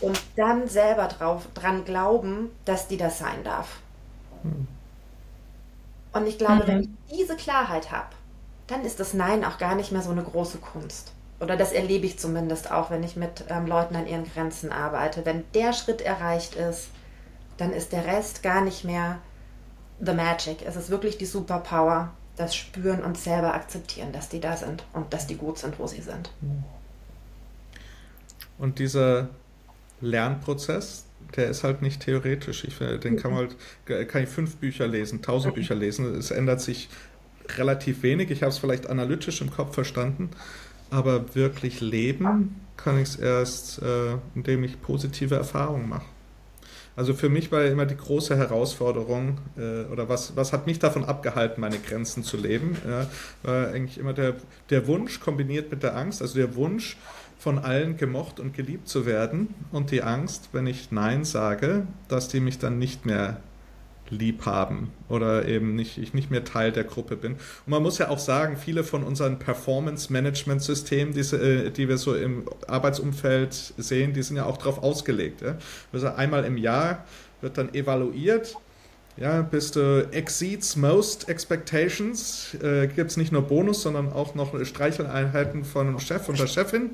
und 0.00 0.20
dann 0.36 0.68
selber 0.68 1.06
drauf, 1.08 1.48
dran 1.54 1.84
glauben, 1.84 2.50
dass 2.64 2.88
die 2.88 2.96
das 2.96 3.18
sein 3.18 3.44
darf. 3.44 3.80
Hm. 4.42 4.68
Und 6.12 6.26
ich 6.26 6.38
glaube, 6.38 6.64
mhm. 6.64 6.66
wenn 6.66 6.80
ich 7.08 7.18
diese 7.18 7.36
Klarheit 7.36 7.90
habe, 7.92 8.08
dann 8.66 8.84
ist 8.84 9.00
das 9.00 9.14
Nein 9.14 9.44
auch 9.44 9.58
gar 9.58 9.74
nicht 9.74 9.92
mehr 9.92 10.02
so 10.02 10.10
eine 10.10 10.22
große 10.22 10.58
Kunst. 10.58 11.12
Oder 11.40 11.56
das 11.56 11.72
erlebe 11.72 12.06
ich 12.06 12.18
zumindest 12.18 12.70
auch, 12.70 12.90
wenn 12.90 13.02
ich 13.02 13.16
mit 13.16 13.44
ähm, 13.50 13.66
Leuten 13.66 13.94
an 13.96 14.06
ihren 14.06 14.24
Grenzen 14.24 14.72
arbeite. 14.72 15.26
Wenn 15.26 15.44
der 15.52 15.72
Schritt 15.72 16.00
erreicht 16.00 16.54
ist, 16.54 16.88
dann 17.58 17.72
ist 17.72 17.92
der 17.92 18.06
Rest 18.06 18.42
gar 18.42 18.62
nicht 18.62 18.84
mehr 18.84 19.18
the 20.00 20.12
magic. 20.12 20.58
Es 20.66 20.76
ist 20.76 20.90
wirklich 20.90 21.18
die 21.18 21.26
Superpower, 21.26 22.12
das 22.36 22.54
Spüren 22.54 23.02
und 23.02 23.16
selber 23.16 23.54
akzeptieren, 23.54 24.12
dass 24.12 24.28
die 24.28 24.40
da 24.40 24.56
sind 24.56 24.84
und 24.92 25.12
dass 25.12 25.26
die 25.26 25.36
gut 25.36 25.58
sind, 25.58 25.78
wo 25.78 25.86
sie 25.86 26.02
sind. 26.02 26.30
Und 28.58 28.78
dieser 28.78 29.28
Lernprozess, 30.00 31.04
der 31.34 31.48
ist 31.50 31.64
halt 31.64 31.82
nicht 31.82 32.00
theoretisch. 32.00 32.64
Ich, 32.64 32.78
den 32.78 33.16
kann 33.16 33.32
man 33.32 33.48
halt, 33.86 34.08
kann 34.08 34.22
ich 34.22 34.28
fünf 34.28 34.56
Bücher 34.56 34.86
lesen, 34.86 35.22
tausend 35.22 35.54
Bücher 35.54 35.74
lesen. 35.74 36.14
Es 36.14 36.30
ändert 36.30 36.60
sich 36.60 36.88
relativ 37.56 38.02
wenig. 38.02 38.30
Ich 38.30 38.42
habe 38.42 38.50
es 38.50 38.58
vielleicht 38.58 38.88
analytisch 38.88 39.40
im 39.40 39.50
Kopf 39.50 39.74
verstanden, 39.74 40.30
aber 40.90 41.34
wirklich 41.34 41.80
leben 41.80 42.60
kann 42.76 42.96
ich 42.98 43.08
es 43.08 43.16
erst, 43.16 43.82
äh, 43.82 44.16
indem 44.34 44.64
ich 44.64 44.80
positive 44.80 45.34
Erfahrungen 45.34 45.88
mache. 45.88 46.04
Also 46.96 47.12
für 47.12 47.28
mich 47.28 47.52
war 47.52 47.62
immer 47.64 47.84
die 47.84 47.96
große 47.96 48.36
Herausforderung, 48.36 49.38
äh, 49.56 49.84
oder 49.92 50.08
was, 50.08 50.34
was 50.34 50.52
hat 50.54 50.66
mich 50.66 50.78
davon 50.78 51.04
abgehalten, 51.04 51.60
meine 51.60 51.78
Grenzen 51.78 52.24
zu 52.24 52.38
leben, 52.38 52.76
ja, 52.88 53.06
war 53.42 53.68
eigentlich 53.68 53.98
immer 53.98 54.14
der, 54.14 54.34
der 54.70 54.86
Wunsch 54.86 55.20
kombiniert 55.20 55.70
mit 55.70 55.82
der 55.82 55.94
Angst, 55.94 56.22
also 56.22 56.36
der 56.38 56.56
Wunsch, 56.56 56.96
von 57.38 57.58
allen 57.58 57.98
gemocht 57.98 58.40
und 58.40 58.54
geliebt 58.54 58.88
zu 58.88 59.04
werden 59.04 59.54
und 59.70 59.90
die 59.90 60.02
Angst, 60.02 60.48
wenn 60.52 60.66
ich 60.66 60.90
Nein 60.90 61.24
sage, 61.24 61.86
dass 62.08 62.28
die 62.28 62.40
mich 62.40 62.58
dann 62.58 62.78
nicht 62.78 63.04
mehr 63.04 63.40
lieb 64.10 64.46
haben 64.46 64.92
oder 65.08 65.46
eben 65.46 65.74
nicht, 65.74 65.98
ich 65.98 66.14
nicht 66.14 66.30
mehr 66.30 66.44
Teil 66.44 66.72
der 66.72 66.84
Gruppe 66.84 67.16
bin. 67.16 67.32
Und 67.32 67.40
man 67.66 67.82
muss 67.82 67.98
ja 67.98 68.08
auch 68.08 68.18
sagen, 68.18 68.56
viele 68.56 68.84
von 68.84 69.02
unseren 69.02 69.38
Performance-Management-Systemen, 69.38 71.14
die, 71.14 71.20
äh, 71.20 71.70
die 71.70 71.88
wir 71.88 71.98
so 71.98 72.14
im 72.14 72.44
Arbeitsumfeld 72.66 73.74
sehen, 73.76 74.12
die 74.12 74.22
sind 74.22 74.36
ja 74.36 74.46
auch 74.46 74.56
darauf 74.56 74.82
ausgelegt. 74.82 75.42
Ja? 75.42 75.56
Also 75.92 76.08
einmal 76.08 76.44
im 76.44 76.56
Jahr 76.56 77.04
wird 77.40 77.58
dann 77.58 77.74
evaluiert, 77.74 78.56
ja, 79.18 79.40
bist 79.40 79.76
du 79.76 80.06
exceeds 80.12 80.76
most 80.76 81.28
expectations, 81.28 82.54
äh, 82.62 82.86
gibt 82.86 83.10
es 83.10 83.16
nicht 83.16 83.32
nur 83.32 83.42
Bonus, 83.42 83.82
sondern 83.82 84.12
auch 84.12 84.34
noch 84.34 84.62
Streicheleinheiten 84.62 85.64
von 85.64 85.98
Chef 86.00 86.28
und 86.28 86.38
der 86.38 86.46
Chefin. 86.46 86.90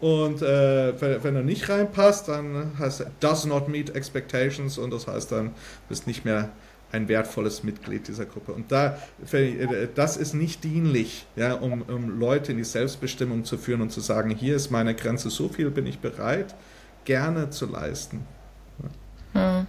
Und 0.00 0.40
äh, 0.40 0.98
wenn, 1.00 1.22
wenn, 1.22 1.36
er 1.36 1.42
nicht 1.42 1.68
reinpasst, 1.68 2.28
dann 2.28 2.72
heißt 2.78 3.00
er 3.00 3.10
does 3.20 3.44
not 3.44 3.68
meet 3.68 3.94
expectations 3.94 4.78
und 4.78 4.92
das 4.92 5.06
heißt 5.06 5.30
dann, 5.30 5.50
bist 5.88 6.06
nicht 6.06 6.24
mehr 6.24 6.48
ein 6.92 7.06
wertvolles 7.08 7.62
Mitglied 7.62 8.08
dieser 8.08 8.24
Gruppe. 8.24 8.52
Und 8.52 8.72
da, 8.72 8.98
äh, 9.32 9.88
das 9.94 10.16
ist 10.16 10.34
nicht 10.34 10.64
dienlich, 10.64 11.26
ja, 11.36 11.54
um, 11.54 11.82
um 11.82 12.18
Leute 12.18 12.52
in 12.52 12.58
die 12.58 12.64
Selbstbestimmung 12.64 13.44
zu 13.44 13.58
führen 13.58 13.82
und 13.82 13.92
zu 13.92 14.00
sagen, 14.00 14.30
hier 14.30 14.56
ist 14.56 14.70
meine 14.70 14.94
Grenze, 14.94 15.30
so 15.30 15.48
viel 15.48 15.70
bin 15.70 15.86
ich 15.86 15.98
bereit, 15.98 16.54
gerne 17.04 17.50
zu 17.50 17.66
leisten. 17.66 18.26
Ja. 19.34 19.58
Hm. 19.60 19.66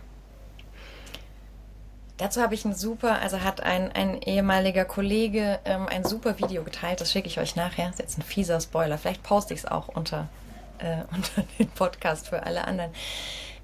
Dazu 2.22 2.40
habe 2.40 2.54
ich 2.54 2.66
ein 2.66 2.75
super, 2.75 3.20
also 3.20 3.42
hat 3.42 3.63
ein, 3.63 3.92
ein 3.94 4.22
ehemaliger 4.22 4.86
Kollege 4.86 5.60
ähm, 5.66 5.88
ein 5.88 6.04
super 6.04 6.38
Video 6.38 6.63
geteilt, 6.63 7.01
das 7.01 7.12
schicke 7.12 7.28
ich 7.28 7.40
euch 7.40 7.56
nachher. 7.56 7.88
Das 7.88 7.96
ist 7.96 8.00
jetzt 8.00 8.18
ein 8.20 8.22
fieser 8.22 8.62
Spoiler. 8.62 9.00
Vielleicht 9.00 9.24
poste 9.24 9.56
ich 9.56 9.62
es 9.62 9.66
auch 9.66 9.88
unter, 9.88 10.30
äh, 10.78 10.98
unter 11.16 11.44
den 11.58 11.68
Podcast 11.70 12.28
für 12.30 12.44
alle 12.44 12.66
anderen. 12.66 12.92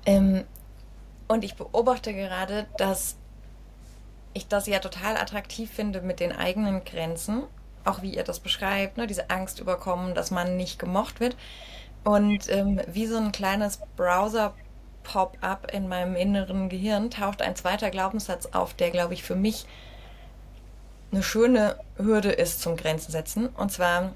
Ähm, 0.08 0.44
und 1.28 1.44
ich 1.44 1.54
beobachte 1.54 2.16
gerade, 2.16 2.66
dass 2.80 3.18
ich 4.34 4.48
das 4.48 4.66
ja 4.66 4.80
total 4.80 5.18
attraktiv 5.18 5.70
finde 5.72 6.02
mit 6.02 6.20
den 6.20 6.32
eigenen 6.32 6.84
Grenzen, 6.84 7.44
auch 7.86 8.02
wie 8.02 8.16
ihr 8.16 8.24
das 8.24 8.40
beschreibt, 8.40 8.98
ne? 8.98 9.06
diese 9.06 9.30
Angst 9.30 9.60
überkommen, 9.60 10.16
dass 10.16 10.32
man 10.32 10.58
nicht 10.58 10.80
gemocht 10.80 11.20
wird. 11.20 11.38
Und 12.04 12.50
ähm, 12.50 12.82
wie 12.88 13.06
so 13.06 13.18
ein 13.18 13.32
kleines 13.32 13.82
Browser 13.96 14.56
Pop-up 15.08 15.72
in 15.74 15.88
meinem 15.88 16.18
inneren 16.18 16.68
Gehirn 16.68 17.10
taucht 17.10 17.42
ein 17.42 17.56
zweiter 17.56 17.90
Glaubenssatz 17.92 18.48
auf, 18.48 18.74
der, 18.74 18.92
glaube 18.92 19.14
ich, 19.14 19.24
für 19.24 19.36
mich 19.36 19.66
eine 21.14 21.24
schöne 21.24 21.78
Hürde 21.96 22.30
ist 22.30 22.62
zum 22.62 22.76
Grenzen 22.76 23.14
setzen. 23.14 23.48
Und 23.48 23.72
zwar, 23.72 24.14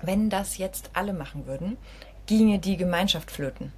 wenn 0.00 0.30
das 0.30 0.58
jetzt 0.58 0.90
alle 0.92 1.12
machen 1.12 1.46
würden, 1.48 1.76
ginge 2.26 2.60
die 2.60 2.76
Gemeinschaft 2.76 3.32
flöten. 3.32 3.72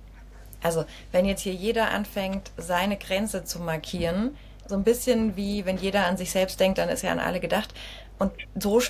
Also, 0.62 0.84
wenn 1.12 1.24
jetzt 1.24 1.40
hier 1.40 1.54
jeder 1.54 1.90
anfängt, 1.90 2.50
seine 2.58 2.98
Grenze 2.98 3.44
zu 3.44 3.60
markieren, 3.60 4.36
so 4.66 4.74
ein 4.74 4.84
bisschen 4.84 5.36
wie 5.36 5.64
wenn 5.64 5.78
jeder 5.78 6.06
an 6.06 6.18
sich 6.18 6.30
selbst 6.30 6.60
denkt, 6.60 6.76
dann 6.76 6.90
ist 6.90 7.02
ja 7.02 7.10
an 7.10 7.20
alle 7.20 7.40
gedacht. 7.40 7.72
Und 8.18 8.32
so 8.54 8.82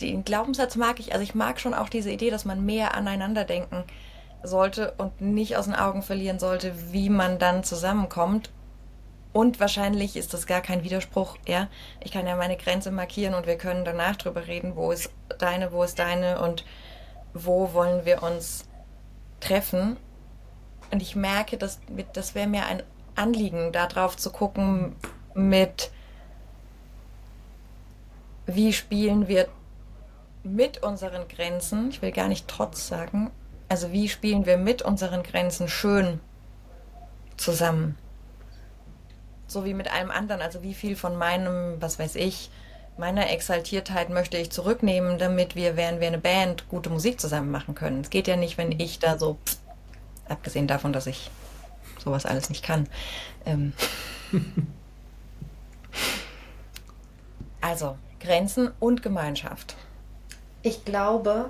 den 0.00 0.24
Glaubenssatz 0.24 0.76
mag 0.76 1.00
ich, 1.00 1.12
also 1.12 1.24
ich 1.24 1.34
mag 1.34 1.58
schon 1.58 1.74
auch 1.74 1.88
diese 1.88 2.12
Idee, 2.12 2.30
dass 2.30 2.44
man 2.44 2.64
mehr 2.64 2.94
aneinander 2.94 3.44
denken 3.44 3.82
sollte 4.42 4.92
und 4.98 5.20
nicht 5.20 5.56
aus 5.56 5.66
den 5.66 5.74
Augen 5.74 6.02
verlieren 6.02 6.38
sollte, 6.38 6.92
wie 6.92 7.10
man 7.10 7.38
dann 7.38 7.64
zusammenkommt. 7.64 8.50
Und 9.32 9.60
wahrscheinlich 9.60 10.16
ist 10.16 10.34
das 10.34 10.46
gar 10.46 10.60
kein 10.60 10.84
Widerspruch, 10.84 11.38
ja. 11.46 11.68
Ich 12.00 12.12
kann 12.12 12.26
ja 12.26 12.36
meine 12.36 12.56
Grenze 12.56 12.90
markieren 12.90 13.34
und 13.34 13.46
wir 13.46 13.56
können 13.56 13.84
danach 13.84 14.16
drüber 14.16 14.46
reden, 14.46 14.76
wo 14.76 14.92
ist 14.92 15.10
deine, 15.38 15.72
wo 15.72 15.82
ist 15.82 15.98
deine 15.98 16.40
und 16.40 16.64
wo 17.32 17.72
wollen 17.72 18.04
wir 18.04 18.22
uns 18.22 18.66
treffen. 19.40 19.96
Und 20.90 21.00
ich 21.00 21.16
merke, 21.16 21.56
dass 21.56 21.80
das 22.12 22.34
wäre 22.34 22.46
mir 22.46 22.66
ein 22.66 22.82
Anliegen, 23.14 23.72
darauf 23.72 24.16
zu 24.16 24.30
gucken, 24.30 24.96
mit 25.34 25.90
wie 28.46 28.72
spielen 28.72 29.28
wir 29.28 29.48
mit 30.42 30.82
unseren 30.82 31.28
Grenzen, 31.28 31.90
ich 31.90 32.02
will 32.02 32.12
gar 32.12 32.28
nicht 32.28 32.48
trotz 32.48 32.88
sagen, 32.88 33.30
also 33.72 33.90
wie 33.90 34.06
spielen 34.10 34.44
wir 34.44 34.58
mit 34.58 34.82
unseren 34.82 35.22
Grenzen 35.22 35.66
schön 35.66 36.20
zusammen? 37.38 37.96
So 39.46 39.64
wie 39.64 39.72
mit 39.72 39.90
allem 39.90 40.10
anderen. 40.10 40.42
Also 40.42 40.62
wie 40.62 40.74
viel 40.74 40.94
von 40.94 41.16
meinem, 41.16 41.80
was 41.80 41.98
weiß 41.98 42.16
ich, 42.16 42.50
meiner 42.98 43.30
Exaltiertheit 43.30 44.10
möchte 44.10 44.36
ich 44.36 44.50
zurücknehmen, 44.50 45.16
damit 45.16 45.56
wir, 45.56 45.74
während 45.74 46.00
wir 46.00 46.08
eine 46.08 46.18
Band, 46.18 46.68
gute 46.68 46.90
Musik 46.90 47.18
zusammen 47.18 47.50
machen 47.50 47.74
können. 47.74 48.02
Es 48.02 48.10
geht 48.10 48.28
ja 48.28 48.36
nicht, 48.36 48.58
wenn 48.58 48.78
ich 48.78 48.98
da 48.98 49.18
so, 49.18 49.38
abgesehen 50.28 50.66
davon, 50.66 50.92
dass 50.92 51.06
ich 51.06 51.30
sowas 51.98 52.26
alles 52.26 52.50
nicht 52.50 52.62
kann. 52.62 52.86
Ähm 53.46 53.72
also 57.62 57.96
Grenzen 58.20 58.70
und 58.80 59.02
Gemeinschaft. 59.02 59.76
Ich 60.60 60.84
glaube, 60.84 61.48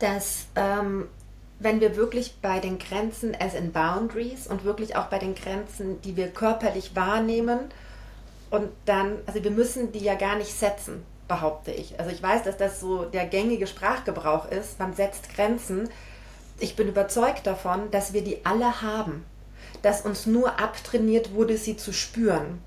dass 0.00 0.46
ähm, 0.56 1.08
wenn 1.60 1.80
wir 1.80 1.94
wirklich 1.94 2.34
bei 2.42 2.58
den 2.58 2.78
Grenzen 2.78 3.36
as 3.38 3.54
in 3.54 3.70
Boundaries 3.70 4.46
und 4.46 4.64
wirklich 4.64 4.96
auch 4.96 5.06
bei 5.06 5.18
den 5.18 5.34
Grenzen, 5.34 6.00
die 6.02 6.16
wir 6.16 6.28
körperlich 6.28 6.96
wahrnehmen 6.96 7.60
und 8.50 8.70
dann, 8.86 9.18
also 9.26 9.44
wir 9.44 9.50
müssen 9.50 9.92
die 9.92 10.00
ja 10.00 10.14
gar 10.14 10.36
nicht 10.36 10.52
setzen, 10.52 11.04
behaupte 11.28 11.70
ich. 11.70 12.00
Also 12.00 12.10
ich 12.10 12.22
weiß, 12.22 12.42
dass 12.42 12.56
das 12.56 12.80
so 12.80 13.04
der 13.04 13.26
gängige 13.26 13.66
Sprachgebrauch 13.66 14.50
ist, 14.50 14.78
man 14.78 14.94
setzt 14.94 15.34
Grenzen. 15.34 15.88
Ich 16.58 16.76
bin 16.76 16.88
überzeugt 16.88 17.46
davon, 17.46 17.90
dass 17.90 18.12
wir 18.12 18.24
die 18.24 18.44
alle 18.44 18.82
haben, 18.82 19.24
dass 19.82 20.02
uns 20.02 20.26
nur 20.26 20.58
abtrainiert 20.60 21.32
wurde, 21.34 21.56
sie 21.56 21.76
zu 21.76 21.92
spüren. 21.92 22.58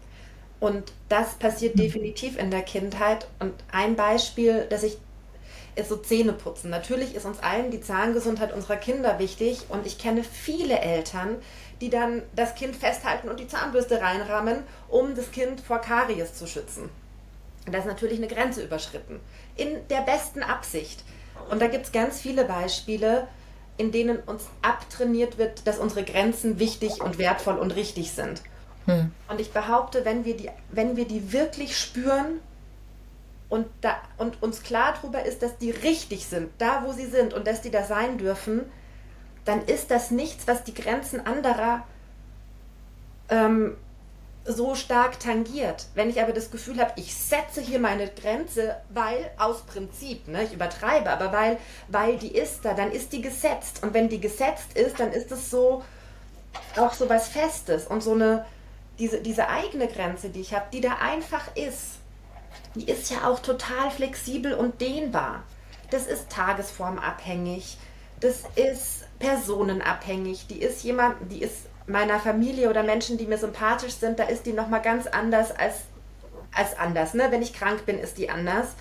Und 0.59 0.93
das 1.09 1.33
passiert 1.33 1.77
definitiv 1.77 2.37
in 2.37 2.51
der 2.51 2.61
Kindheit. 2.61 3.27
Und 3.39 3.53
ein 3.71 3.97
Beispiel, 3.97 4.65
das 4.69 4.83
ich 4.83 4.97
ist 5.75 5.89
so 5.89 5.97
Zähneputzen. 5.97 6.69
Natürlich 6.69 7.15
ist 7.15 7.25
uns 7.25 7.39
allen 7.39 7.71
die 7.71 7.81
Zahngesundheit 7.81 8.53
unserer 8.53 8.77
Kinder 8.77 9.19
wichtig 9.19 9.65
und 9.69 9.85
ich 9.85 9.97
kenne 9.97 10.23
viele 10.23 10.79
Eltern, 10.79 11.37
die 11.81 11.89
dann 11.89 12.21
das 12.35 12.55
Kind 12.55 12.75
festhalten 12.75 13.29
und 13.29 13.39
die 13.39 13.47
Zahnbürste 13.47 14.01
reinrahmen, 14.01 14.63
um 14.87 15.15
das 15.15 15.31
Kind 15.31 15.61
vor 15.61 15.79
Karies 15.79 16.33
zu 16.33 16.47
schützen. 16.47 16.89
Und 17.65 17.73
da 17.73 17.79
ist 17.79 17.87
natürlich 17.87 18.17
eine 18.17 18.27
Grenze 18.27 18.63
überschritten. 18.63 19.19
In 19.55 19.87
der 19.89 20.01
besten 20.01 20.43
Absicht. 20.43 21.03
Und 21.49 21.61
da 21.61 21.67
gibt 21.67 21.85
es 21.85 21.91
ganz 21.91 22.19
viele 22.19 22.45
Beispiele, 22.45 23.27
in 23.77 23.91
denen 23.91 24.19
uns 24.19 24.43
abtrainiert 24.61 25.37
wird, 25.37 25.65
dass 25.65 25.79
unsere 25.79 26.03
Grenzen 26.03 26.59
wichtig 26.59 27.01
und 27.01 27.17
wertvoll 27.17 27.57
und 27.57 27.75
richtig 27.75 28.11
sind. 28.11 28.41
Hm. 28.85 29.11
Und 29.29 29.41
ich 29.41 29.51
behaupte, 29.51 30.05
wenn 30.05 30.25
wir, 30.25 30.37
die, 30.37 30.49
wenn 30.71 30.95
wir 30.95 31.05
die 31.05 31.31
wirklich 31.31 31.77
spüren 31.77 32.39
und, 33.53 33.67
da, 33.81 33.97
und 34.17 34.41
uns 34.41 34.63
klar 34.63 34.95
darüber 34.99 35.23
ist, 35.23 35.43
dass 35.43 35.59
die 35.59 35.69
richtig 35.69 36.25
sind, 36.25 36.49
da 36.57 36.81
wo 36.83 36.91
sie 36.91 37.05
sind 37.05 37.35
und 37.35 37.45
dass 37.45 37.61
die 37.61 37.69
da 37.69 37.83
sein 37.83 38.17
dürfen, 38.17 38.63
dann 39.45 39.63
ist 39.65 39.91
das 39.91 40.09
nichts, 40.09 40.47
was 40.47 40.63
die 40.63 40.73
Grenzen 40.73 41.23
anderer 41.23 41.83
ähm, 43.29 43.77
so 44.43 44.73
stark 44.73 45.19
tangiert. 45.19 45.85
Wenn 45.93 46.09
ich 46.09 46.19
aber 46.19 46.33
das 46.33 46.49
Gefühl 46.49 46.79
habe, 46.79 46.93
ich 46.95 47.13
setze 47.13 47.61
hier 47.61 47.77
meine 47.77 48.07
Grenze, 48.07 48.75
weil 48.89 49.29
aus 49.37 49.61
Prinzip, 49.67 50.27
ne, 50.27 50.45
ich 50.45 50.53
übertreibe, 50.53 51.11
aber 51.11 51.31
weil, 51.31 51.59
weil 51.89 52.17
die 52.17 52.35
ist 52.35 52.65
da, 52.65 52.73
dann 52.73 52.91
ist 52.91 53.13
die 53.13 53.21
gesetzt. 53.21 53.83
Und 53.83 53.93
wenn 53.93 54.09
die 54.09 54.19
gesetzt 54.19 54.75
ist, 54.75 54.99
dann 54.99 55.11
ist 55.11 55.31
es 55.31 55.51
so 55.51 55.83
auch 56.75 56.93
so 56.93 57.07
was 57.07 57.27
Festes 57.27 57.85
und 57.85 58.01
so 58.01 58.13
eine, 58.13 58.47
diese, 58.97 59.21
diese 59.21 59.47
eigene 59.47 59.87
Grenze, 59.87 60.29
die 60.29 60.41
ich 60.41 60.55
habe, 60.55 60.65
die 60.73 60.81
da 60.81 60.95
einfach 60.95 61.55
ist 61.55 61.99
die 62.75 62.89
ist 62.89 63.11
ja 63.11 63.27
auch 63.27 63.39
total 63.39 63.91
flexibel 63.91 64.53
und 64.53 64.81
dehnbar. 64.81 65.43
Das 65.91 66.07
ist 66.07 66.29
tagesformabhängig, 66.29 67.77
das 68.19 68.43
ist 68.55 69.05
personenabhängig, 69.19 70.47
die 70.47 70.61
ist 70.61 70.83
jemand, 70.83 71.15
die 71.31 71.41
ist 71.41 71.67
meiner 71.87 72.19
Familie 72.19 72.69
oder 72.69 72.83
Menschen, 72.83 73.17
die 73.17 73.25
mir 73.25 73.37
sympathisch 73.37 73.93
sind, 73.93 74.19
da 74.19 74.23
ist 74.23 74.45
die 74.45 74.53
nochmal 74.53 74.81
ganz 74.81 75.07
anders 75.07 75.51
als, 75.51 75.75
als 76.53 76.77
anders. 76.77 77.13
Ne? 77.13 77.27
Wenn 77.29 77.41
ich 77.41 77.53
krank 77.53 77.85
bin, 77.85 77.99
ist 77.99 78.17
die 78.17 78.29
anders. 78.29 78.75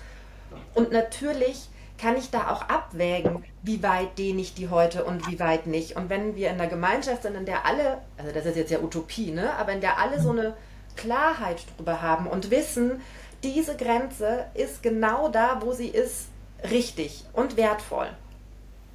Und 0.73 0.91
natürlich 0.91 1.67
kann 1.97 2.17
ich 2.17 2.31
da 2.31 2.51
auch 2.51 2.63
abwägen, 2.63 3.43
wie 3.61 3.83
weit 3.83 4.17
dehne 4.17 4.41
ich 4.41 4.53
die 4.53 4.69
heute 4.69 5.05
und 5.05 5.27
wie 5.27 5.39
weit 5.39 5.67
nicht. 5.67 5.95
Und 5.95 6.09
wenn 6.09 6.35
wir 6.35 6.49
in 6.49 6.59
einer 6.59 6.69
Gemeinschaft 6.69 7.23
sind, 7.23 7.35
in 7.35 7.45
der 7.45 7.65
alle, 7.65 7.99
also 8.17 8.31
das 8.33 8.45
ist 8.45 8.57
jetzt 8.57 8.71
ja 8.71 8.79
Utopie, 8.79 9.31
ne? 9.31 9.53
aber 9.55 9.73
in 9.73 9.81
der 9.81 9.99
alle 9.99 10.21
so 10.21 10.31
eine 10.31 10.55
Klarheit 10.95 11.63
drüber 11.77 12.01
haben 12.01 12.27
und 12.27 12.51
wissen, 12.51 13.01
diese 13.43 13.75
Grenze 13.75 14.45
ist 14.53 14.81
genau 14.81 15.29
da, 15.29 15.61
wo 15.61 15.73
sie 15.73 15.87
ist, 15.89 16.27
richtig 16.69 17.25
und 17.33 17.57
wertvoll. 17.57 18.09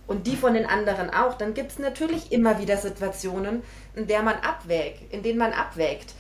und 0.08 0.26
die 0.26 0.37
von 0.37 0.54
den 0.54 0.64
anderen 0.66 1.11
auch, 1.11 1.34
dann 1.34 1.54
gibt 1.54 1.70
es 1.72 1.78
natürlich 1.78 2.32
immer 2.32 2.58
wieder 2.58 2.78
Situationen, 2.78 3.62
in 3.94 4.06
der 4.06 4.22
man 4.22 4.37
abwägt, 4.37 5.12
in 5.12 5.22
denen 5.22 5.38
man 5.38 5.52
abwägt. 5.52 6.14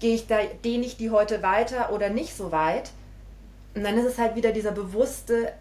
Gehe 0.00 0.14
ich 0.14 0.26
da, 0.26 0.36
dehne 0.64 0.84
ich 0.84 0.98
die 0.98 1.10
heute 1.10 1.42
weiter 1.42 1.92
oder 1.92 2.10
nicht 2.10 2.36
so 2.36 2.52
weit? 2.52 2.90
Und 3.74 3.84
dann 3.84 3.96
ist 3.96 4.04
es 4.04 4.18
halt 4.18 4.36
wieder 4.36 4.52
dieser 4.52 4.72
bewusste, 4.72 5.54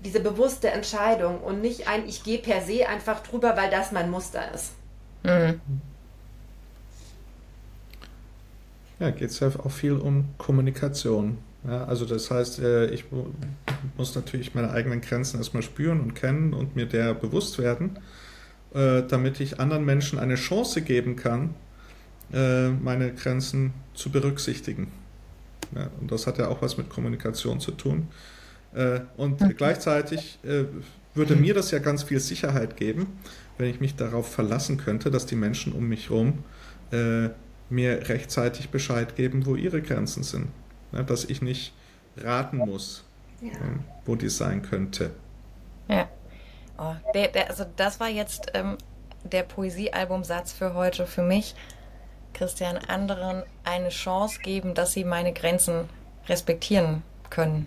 diese 0.00 0.20
bewusste 0.20 0.70
Entscheidung 0.70 1.40
und 1.40 1.60
nicht 1.60 1.88
ein, 1.88 2.06
ich 2.06 2.22
gehe 2.22 2.38
per 2.38 2.60
se 2.62 2.88
einfach 2.88 3.20
drüber, 3.20 3.56
weil 3.56 3.68
das 3.68 3.90
mein 3.90 4.08
Muster 4.08 4.52
ist. 4.54 4.72
Mhm. 5.24 5.60
Ja, 8.98 9.10
geht 9.10 9.30
es 9.30 9.40
ja 9.40 9.48
auch 9.48 9.70
viel 9.70 9.92
um 9.92 10.26
Kommunikation. 10.38 11.38
Ja, 11.66 11.84
also 11.84 12.04
das 12.04 12.30
heißt, 12.30 12.60
äh, 12.60 12.86
ich 12.90 13.04
muss 13.96 14.14
natürlich 14.14 14.54
meine 14.54 14.70
eigenen 14.70 15.00
Grenzen 15.00 15.38
erstmal 15.38 15.62
spüren 15.62 16.00
und 16.00 16.14
kennen 16.14 16.54
und 16.54 16.76
mir 16.76 16.86
der 16.86 17.14
bewusst 17.14 17.58
werden, 17.58 17.98
äh, 18.72 19.02
damit 19.02 19.40
ich 19.40 19.58
anderen 19.58 19.84
Menschen 19.84 20.18
eine 20.18 20.36
Chance 20.36 20.82
geben 20.82 21.16
kann, 21.16 21.54
äh, 22.32 22.68
meine 22.68 23.12
Grenzen 23.12 23.74
zu 23.94 24.10
berücksichtigen. 24.10 24.88
Ja, 25.74 25.90
und 26.00 26.12
das 26.12 26.26
hat 26.26 26.38
ja 26.38 26.48
auch 26.48 26.62
was 26.62 26.78
mit 26.78 26.88
Kommunikation 26.88 27.60
zu 27.60 27.72
tun. 27.72 28.08
Und 29.16 29.40
okay. 29.40 29.54
gleichzeitig 29.56 30.38
würde 31.14 31.34
mir 31.34 31.54
das 31.54 31.70
ja 31.70 31.78
ganz 31.78 32.02
viel 32.02 32.20
Sicherheit 32.20 32.76
geben, 32.76 33.06
wenn 33.56 33.70
ich 33.70 33.80
mich 33.80 33.96
darauf 33.96 34.30
verlassen 34.30 34.76
könnte, 34.76 35.10
dass 35.10 35.24
die 35.24 35.34
Menschen 35.34 35.72
um 35.72 35.88
mich 35.88 36.10
herum 36.10 36.44
mir 37.68 38.08
rechtzeitig 38.08 38.70
Bescheid 38.70 39.16
geben, 39.16 39.46
wo 39.46 39.56
ihre 39.56 39.82
Grenzen 39.82 40.22
sind. 40.22 40.48
Ja, 40.92 41.02
dass 41.02 41.24
ich 41.24 41.42
nicht 41.42 41.72
raten 42.16 42.58
muss, 42.58 43.04
ja. 43.40 43.52
Ähm, 43.52 43.80
wo 44.04 44.14
die 44.14 44.28
sein 44.28 44.62
könnte. 44.62 45.10
Ja. 45.88 46.08
Oh, 46.78 46.94
der, 47.14 47.28
der, 47.28 47.50
also 47.50 47.64
das 47.76 48.00
war 48.00 48.08
jetzt 48.08 48.52
ähm, 48.54 48.76
der 49.24 49.42
Poesiealbumsatz 49.42 50.52
für 50.52 50.74
heute 50.74 51.06
für 51.06 51.22
mich. 51.22 51.54
Christian, 52.34 52.76
anderen 52.76 53.44
eine 53.64 53.88
Chance 53.88 54.40
geben, 54.40 54.74
dass 54.74 54.92
sie 54.92 55.04
meine 55.04 55.32
Grenzen 55.32 55.88
respektieren 56.28 57.02
können. 57.30 57.66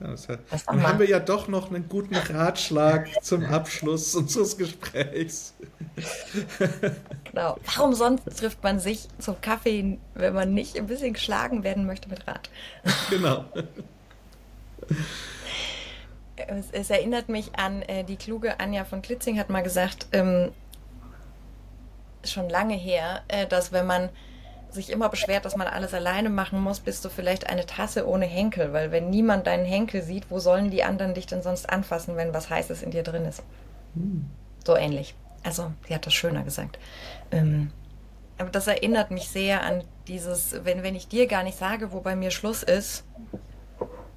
Ja, 0.00 0.08
hat, 0.08 0.40
dann 0.66 0.82
haben 0.82 0.98
wir 0.98 1.08
ja 1.08 1.20
doch 1.20 1.48
noch 1.48 1.70
einen 1.70 1.88
guten 1.88 2.16
Ratschlag 2.16 3.08
zum 3.22 3.44
Abschluss 3.44 4.14
unseres 4.16 4.56
Gesprächs. 4.56 5.54
Genau. 7.30 7.56
Warum 7.64 7.94
sonst 7.94 8.24
trifft 8.36 8.62
man 8.62 8.80
sich 8.80 9.08
zum 9.18 9.40
Kaffee, 9.40 9.98
wenn 10.14 10.34
man 10.34 10.52
nicht 10.52 10.76
ein 10.76 10.86
bisschen 10.86 11.12
geschlagen 11.12 11.62
werden 11.62 11.86
möchte 11.86 12.08
mit 12.08 12.26
Rat? 12.26 12.50
Genau. 13.10 13.44
Es, 16.36 16.66
es 16.72 16.90
erinnert 16.90 17.28
mich 17.28 17.56
an 17.56 17.82
äh, 17.82 18.02
die 18.02 18.16
kluge 18.16 18.58
Anja 18.58 18.84
von 18.84 19.02
Klitzing 19.02 19.38
hat 19.38 19.50
mal 19.50 19.62
gesagt, 19.62 20.08
ähm, 20.10 20.50
schon 22.24 22.48
lange 22.50 22.74
her, 22.74 23.22
äh, 23.28 23.46
dass 23.46 23.70
wenn 23.70 23.86
man 23.86 24.08
sich 24.74 24.90
immer 24.90 25.08
beschwert, 25.08 25.44
dass 25.44 25.56
man 25.56 25.66
alles 25.66 25.94
alleine 25.94 26.30
machen 26.30 26.60
muss, 26.60 26.80
bist 26.80 27.04
du 27.04 27.08
vielleicht 27.08 27.48
eine 27.48 27.66
Tasse 27.66 28.06
ohne 28.06 28.26
Henkel, 28.26 28.72
weil 28.72 28.92
wenn 28.92 29.10
niemand 29.10 29.46
deinen 29.46 29.64
Henkel 29.64 30.02
sieht, 30.02 30.30
wo 30.30 30.38
sollen 30.38 30.70
die 30.70 30.84
anderen 30.84 31.14
dich 31.14 31.26
denn 31.26 31.42
sonst 31.42 31.70
anfassen, 31.70 32.16
wenn 32.16 32.34
was 32.34 32.50
Heißes 32.50 32.82
in 32.82 32.90
dir 32.90 33.02
drin 33.02 33.24
ist? 33.24 33.42
Hm. 33.94 34.26
So 34.64 34.76
ähnlich. 34.76 35.14
Also, 35.42 35.72
sie 35.86 35.94
hat 35.94 36.06
das 36.06 36.14
schöner 36.14 36.42
gesagt. 36.42 36.78
Ähm, 37.30 37.70
aber 38.38 38.50
das 38.50 38.66
erinnert 38.66 39.10
mich 39.10 39.28
sehr 39.28 39.62
an 39.62 39.84
dieses, 40.08 40.64
wenn, 40.64 40.82
wenn 40.82 40.94
ich 40.94 41.08
dir 41.08 41.26
gar 41.26 41.42
nicht 41.42 41.58
sage, 41.58 41.92
wo 41.92 42.00
bei 42.00 42.16
mir 42.16 42.30
Schluss 42.30 42.62
ist. 42.62 43.04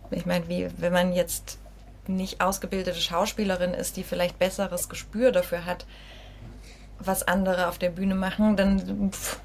Ich 0.10 0.26
meine, 0.26 0.48
wie 0.48 0.70
wenn 0.78 0.94
man 0.94 1.14
jetzt 1.14 1.60
nicht 2.08 2.42
ausgebildete 2.42 3.00
Schauspielerin 3.00 3.74
ist, 3.74 3.98
die 3.98 4.04
vielleicht 4.04 4.40
besseres 4.40 4.90
Gespür 4.90 5.32
dafür 5.32 5.66
hat, 5.66 5.86
was 7.00 7.24
andere 7.24 7.68
auf 7.68 7.78
der 7.78 7.90
Bühne 7.90 8.16
machen, 8.16 8.56
dann 8.56 9.12
pff, 9.12 9.40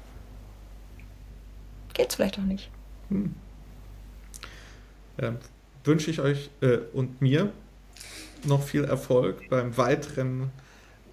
geht's 1.93 2.15
vielleicht 2.15 2.39
auch 2.39 2.43
nicht. 2.43 2.69
Hm. 3.09 3.33
Ja, 5.21 5.33
wünsche 5.83 6.09
ich 6.09 6.19
euch 6.19 6.49
äh, 6.61 6.77
und 6.93 7.21
mir 7.21 7.51
noch 8.45 8.61
viel 8.61 8.83
Erfolg 8.83 9.49
beim 9.49 9.77
weiteren 9.77 10.51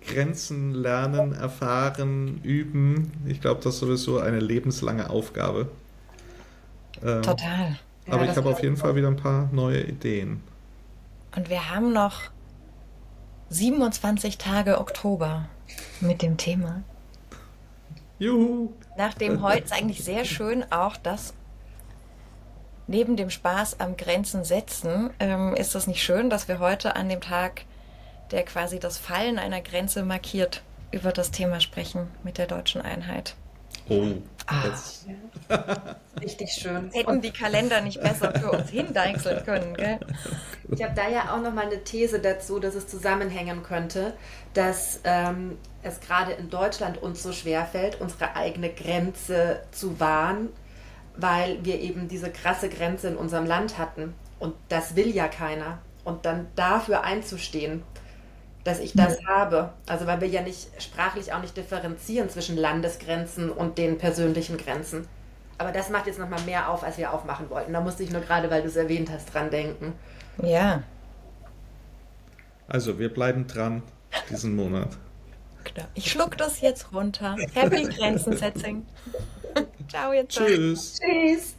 Grenzen 0.07 0.73
lernen, 0.73 1.35
erfahren, 1.35 2.41
üben. 2.43 3.13
Ich 3.27 3.41
glaube, 3.41 3.61
das 3.63 3.75
ist 3.75 3.81
sowieso 3.81 4.19
eine 4.19 4.41
lebenslange 4.41 5.11
Aufgabe. 5.11 5.71
Ähm, 7.03 7.23
Total. 7.23 7.79
Aber 8.09 8.25
ja, 8.25 8.31
ich 8.31 8.37
habe 8.37 8.49
auf 8.49 8.63
jeden 8.63 8.77
Fall 8.77 8.97
wieder 8.97 9.09
ein 9.09 9.17
paar 9.17 9.49
neue 9.53 9.83
Ideen. 9.83 10.43
Und 11.37 11.49
wir 11.49 11.71
haben 11.71 11.93
noch 11.93 12.23
27 13.51 14.39
Tage 14.39 14.81
Oktober 14.81 15.49
mit 16.01 16.23
dem 16.23 16.37
Thema. 16.37 16.83
Juhu! 18.21 18.75
Nachdem 18.99 19.41
heute 19.41 19.65
ist 19.65 19.73
eigentlich 19.73 20.05
sehr 20.05 20.27
schön 20.27 20.71
auch, 20.71 20.99
dass 20.99 21.33
neben 22.87 23.17
dem 23.17 23.31
Spaß 23.31 23.81
am 23.81 23.97
Grenzen 23.97 24.45
setzen, 24.45 25.09
ähm, 25.21 25.55
ist 25.57 25.75
es 25.75 25.87
nicht 25.87 26.03
schön, 26.03 26.29
dass 26.29 26.47
wir 26.47 26.59
heute 26.59 26.97
an 26.97 27.09
dem 27.09 27.23
Tag, 27.23 27.63
der 28.31 28.45
quasi 28.45 28.79
das 28.79 28.99
Fallen 28.99 29.39
einer 29.39 29.63
Grenze 29.63 30.05
markiert, 30.05 30.63
über 30.93 31.13
das 31.13 31.31
Thema 31.31 31.61
sprechen 31.61 32.09
mit 32.23 32.37
der 32.37 32.47
deutschen 32.47 32.83
Einheit. 32.83 33.37
Oh, 33.89 34.13
ah. 34.47 34.65
Ja. 35.49 35.97
Richtig 36.21 36.51
schön. 36.51 36.91
Hätten 36.93 37.23
die 37.23 37.31
Kalender 37.31 37.81
nicht 37.81 38.03
besser 38.03 38.39
für 38.39 38.51
uns 38.51 38.69
hindeichseln 38.69 39.45
können, 39.45 39.75
gell? 39.75 39.99
Ich 40.69 40.83
habe 40.83 40.95
da 40.95 41.09
ja 41.09 41.35
auch 41.35 41.41
noch 41.41 41.55
mal 41.55 41.67
eine 41.67 41.83
These 41.85 42.21
dazu, 42.21 42.61
dass 42.61 42.75
es 42.75 42.87
zusammenhängen 42.87 43.63
könnte, 43.63 44.13
dass 44.53 45.01
ähm, 45.05 45.57
es 45.83 46.01
gerade 46.01 46.33
in 46.33 46.51
Deutschland 46.51 47.03
uns 47.03 47.23
so 47.23 47.33
schwer 47.33 47.65
fällt, 47.65 48.01
unsere 48.01 48.37
eigene 48.37 48.71
Grenze 48.71 49.63
zu 49.71 49.99
wahren, 49.99 50.49
weil 51.17 51.65
wir 51.65 51.81
eben 51.81 52.09
diese 52.09 52.31
krasse 52.31 52.69
Grenze 52.69 53.09
in 53.09 53.17
unserem 53.17 53.47
Land 53.47 53.79
hatten. 53.79 54.15
Und 54.39 54.55
das 54.69 54.97
will 54.97 55.09
ja 55.09 55.29
keiner. 55.29 55.79
Und 56.05 56.25
dann 56.25 56.47
dafür 56.55 57.03
einzustehen, 57.03 57.83
dass 58.65 58.79
ich 58.79 58.93
das 58.93 59.21
ja. 59.21 59.29
habe. 59.29 59.73
Also 59.87 60.07
weil 60.07 60.21
wir 60.21 60.29
ja 60.29 60.43
nicht 60.43 60.69
sprachlich 60.83 61.33
auch 61.33 61.41
nicht 61.41 61.57
differenzieren 61.57 62.29
zwischen 62.29 62.57
Landesgrenzen 62.57 63.51
und 63.51 63.79
den 63.79 63.99
persönlichen 63.99 64.57
Grenzen. 64.57 65.07
Aber 65.59 65.73
das 65.73 65.91
macht 65.91 66.07
jetzt 66.07 66.19
nochmal 66.19 66.41
mehr 66.43 66.71
auf, 66.71 66.83
als 66.83 66.97
wir 66.97 67.13
aufmachen 67.13 67.51
wollten. 67.51 67.73
Da 67.73 67.81
musste 67.81 68.03
ich 68.03 68.11
nur 68.11 68.23
gerade, 68.23 68.51
weil 68.51 68.63
du 68.63 68.69
es 68.69 68.77
erwähnt 68.77 69.11
hast, 69.11 69.33
dran 69.33 69.51
denken. 69.51 69.93
Ja. 70.43 70.83
Also 72.67 72.99
wir 72.99 73.13
bleiben 73.13 73.47
dran 73.47 73.83
diesen 74.31 74.57
Monat. 74.57 74.97
Genau. 75.75 75.87
Ich 75.95 76.11
schluck 76.11 76.37
das 76.37 76.61
jetzt 76.61 76.93
runter. 76.93 77.37
Happy 77.55 77.85
Grenzen-Setting. 77.85 78.87
Ciao, 79.89 80.13
jetzt. 80.13 80.37
Tschüss. 80.37 80.99
Tschüss. 81.01 81.55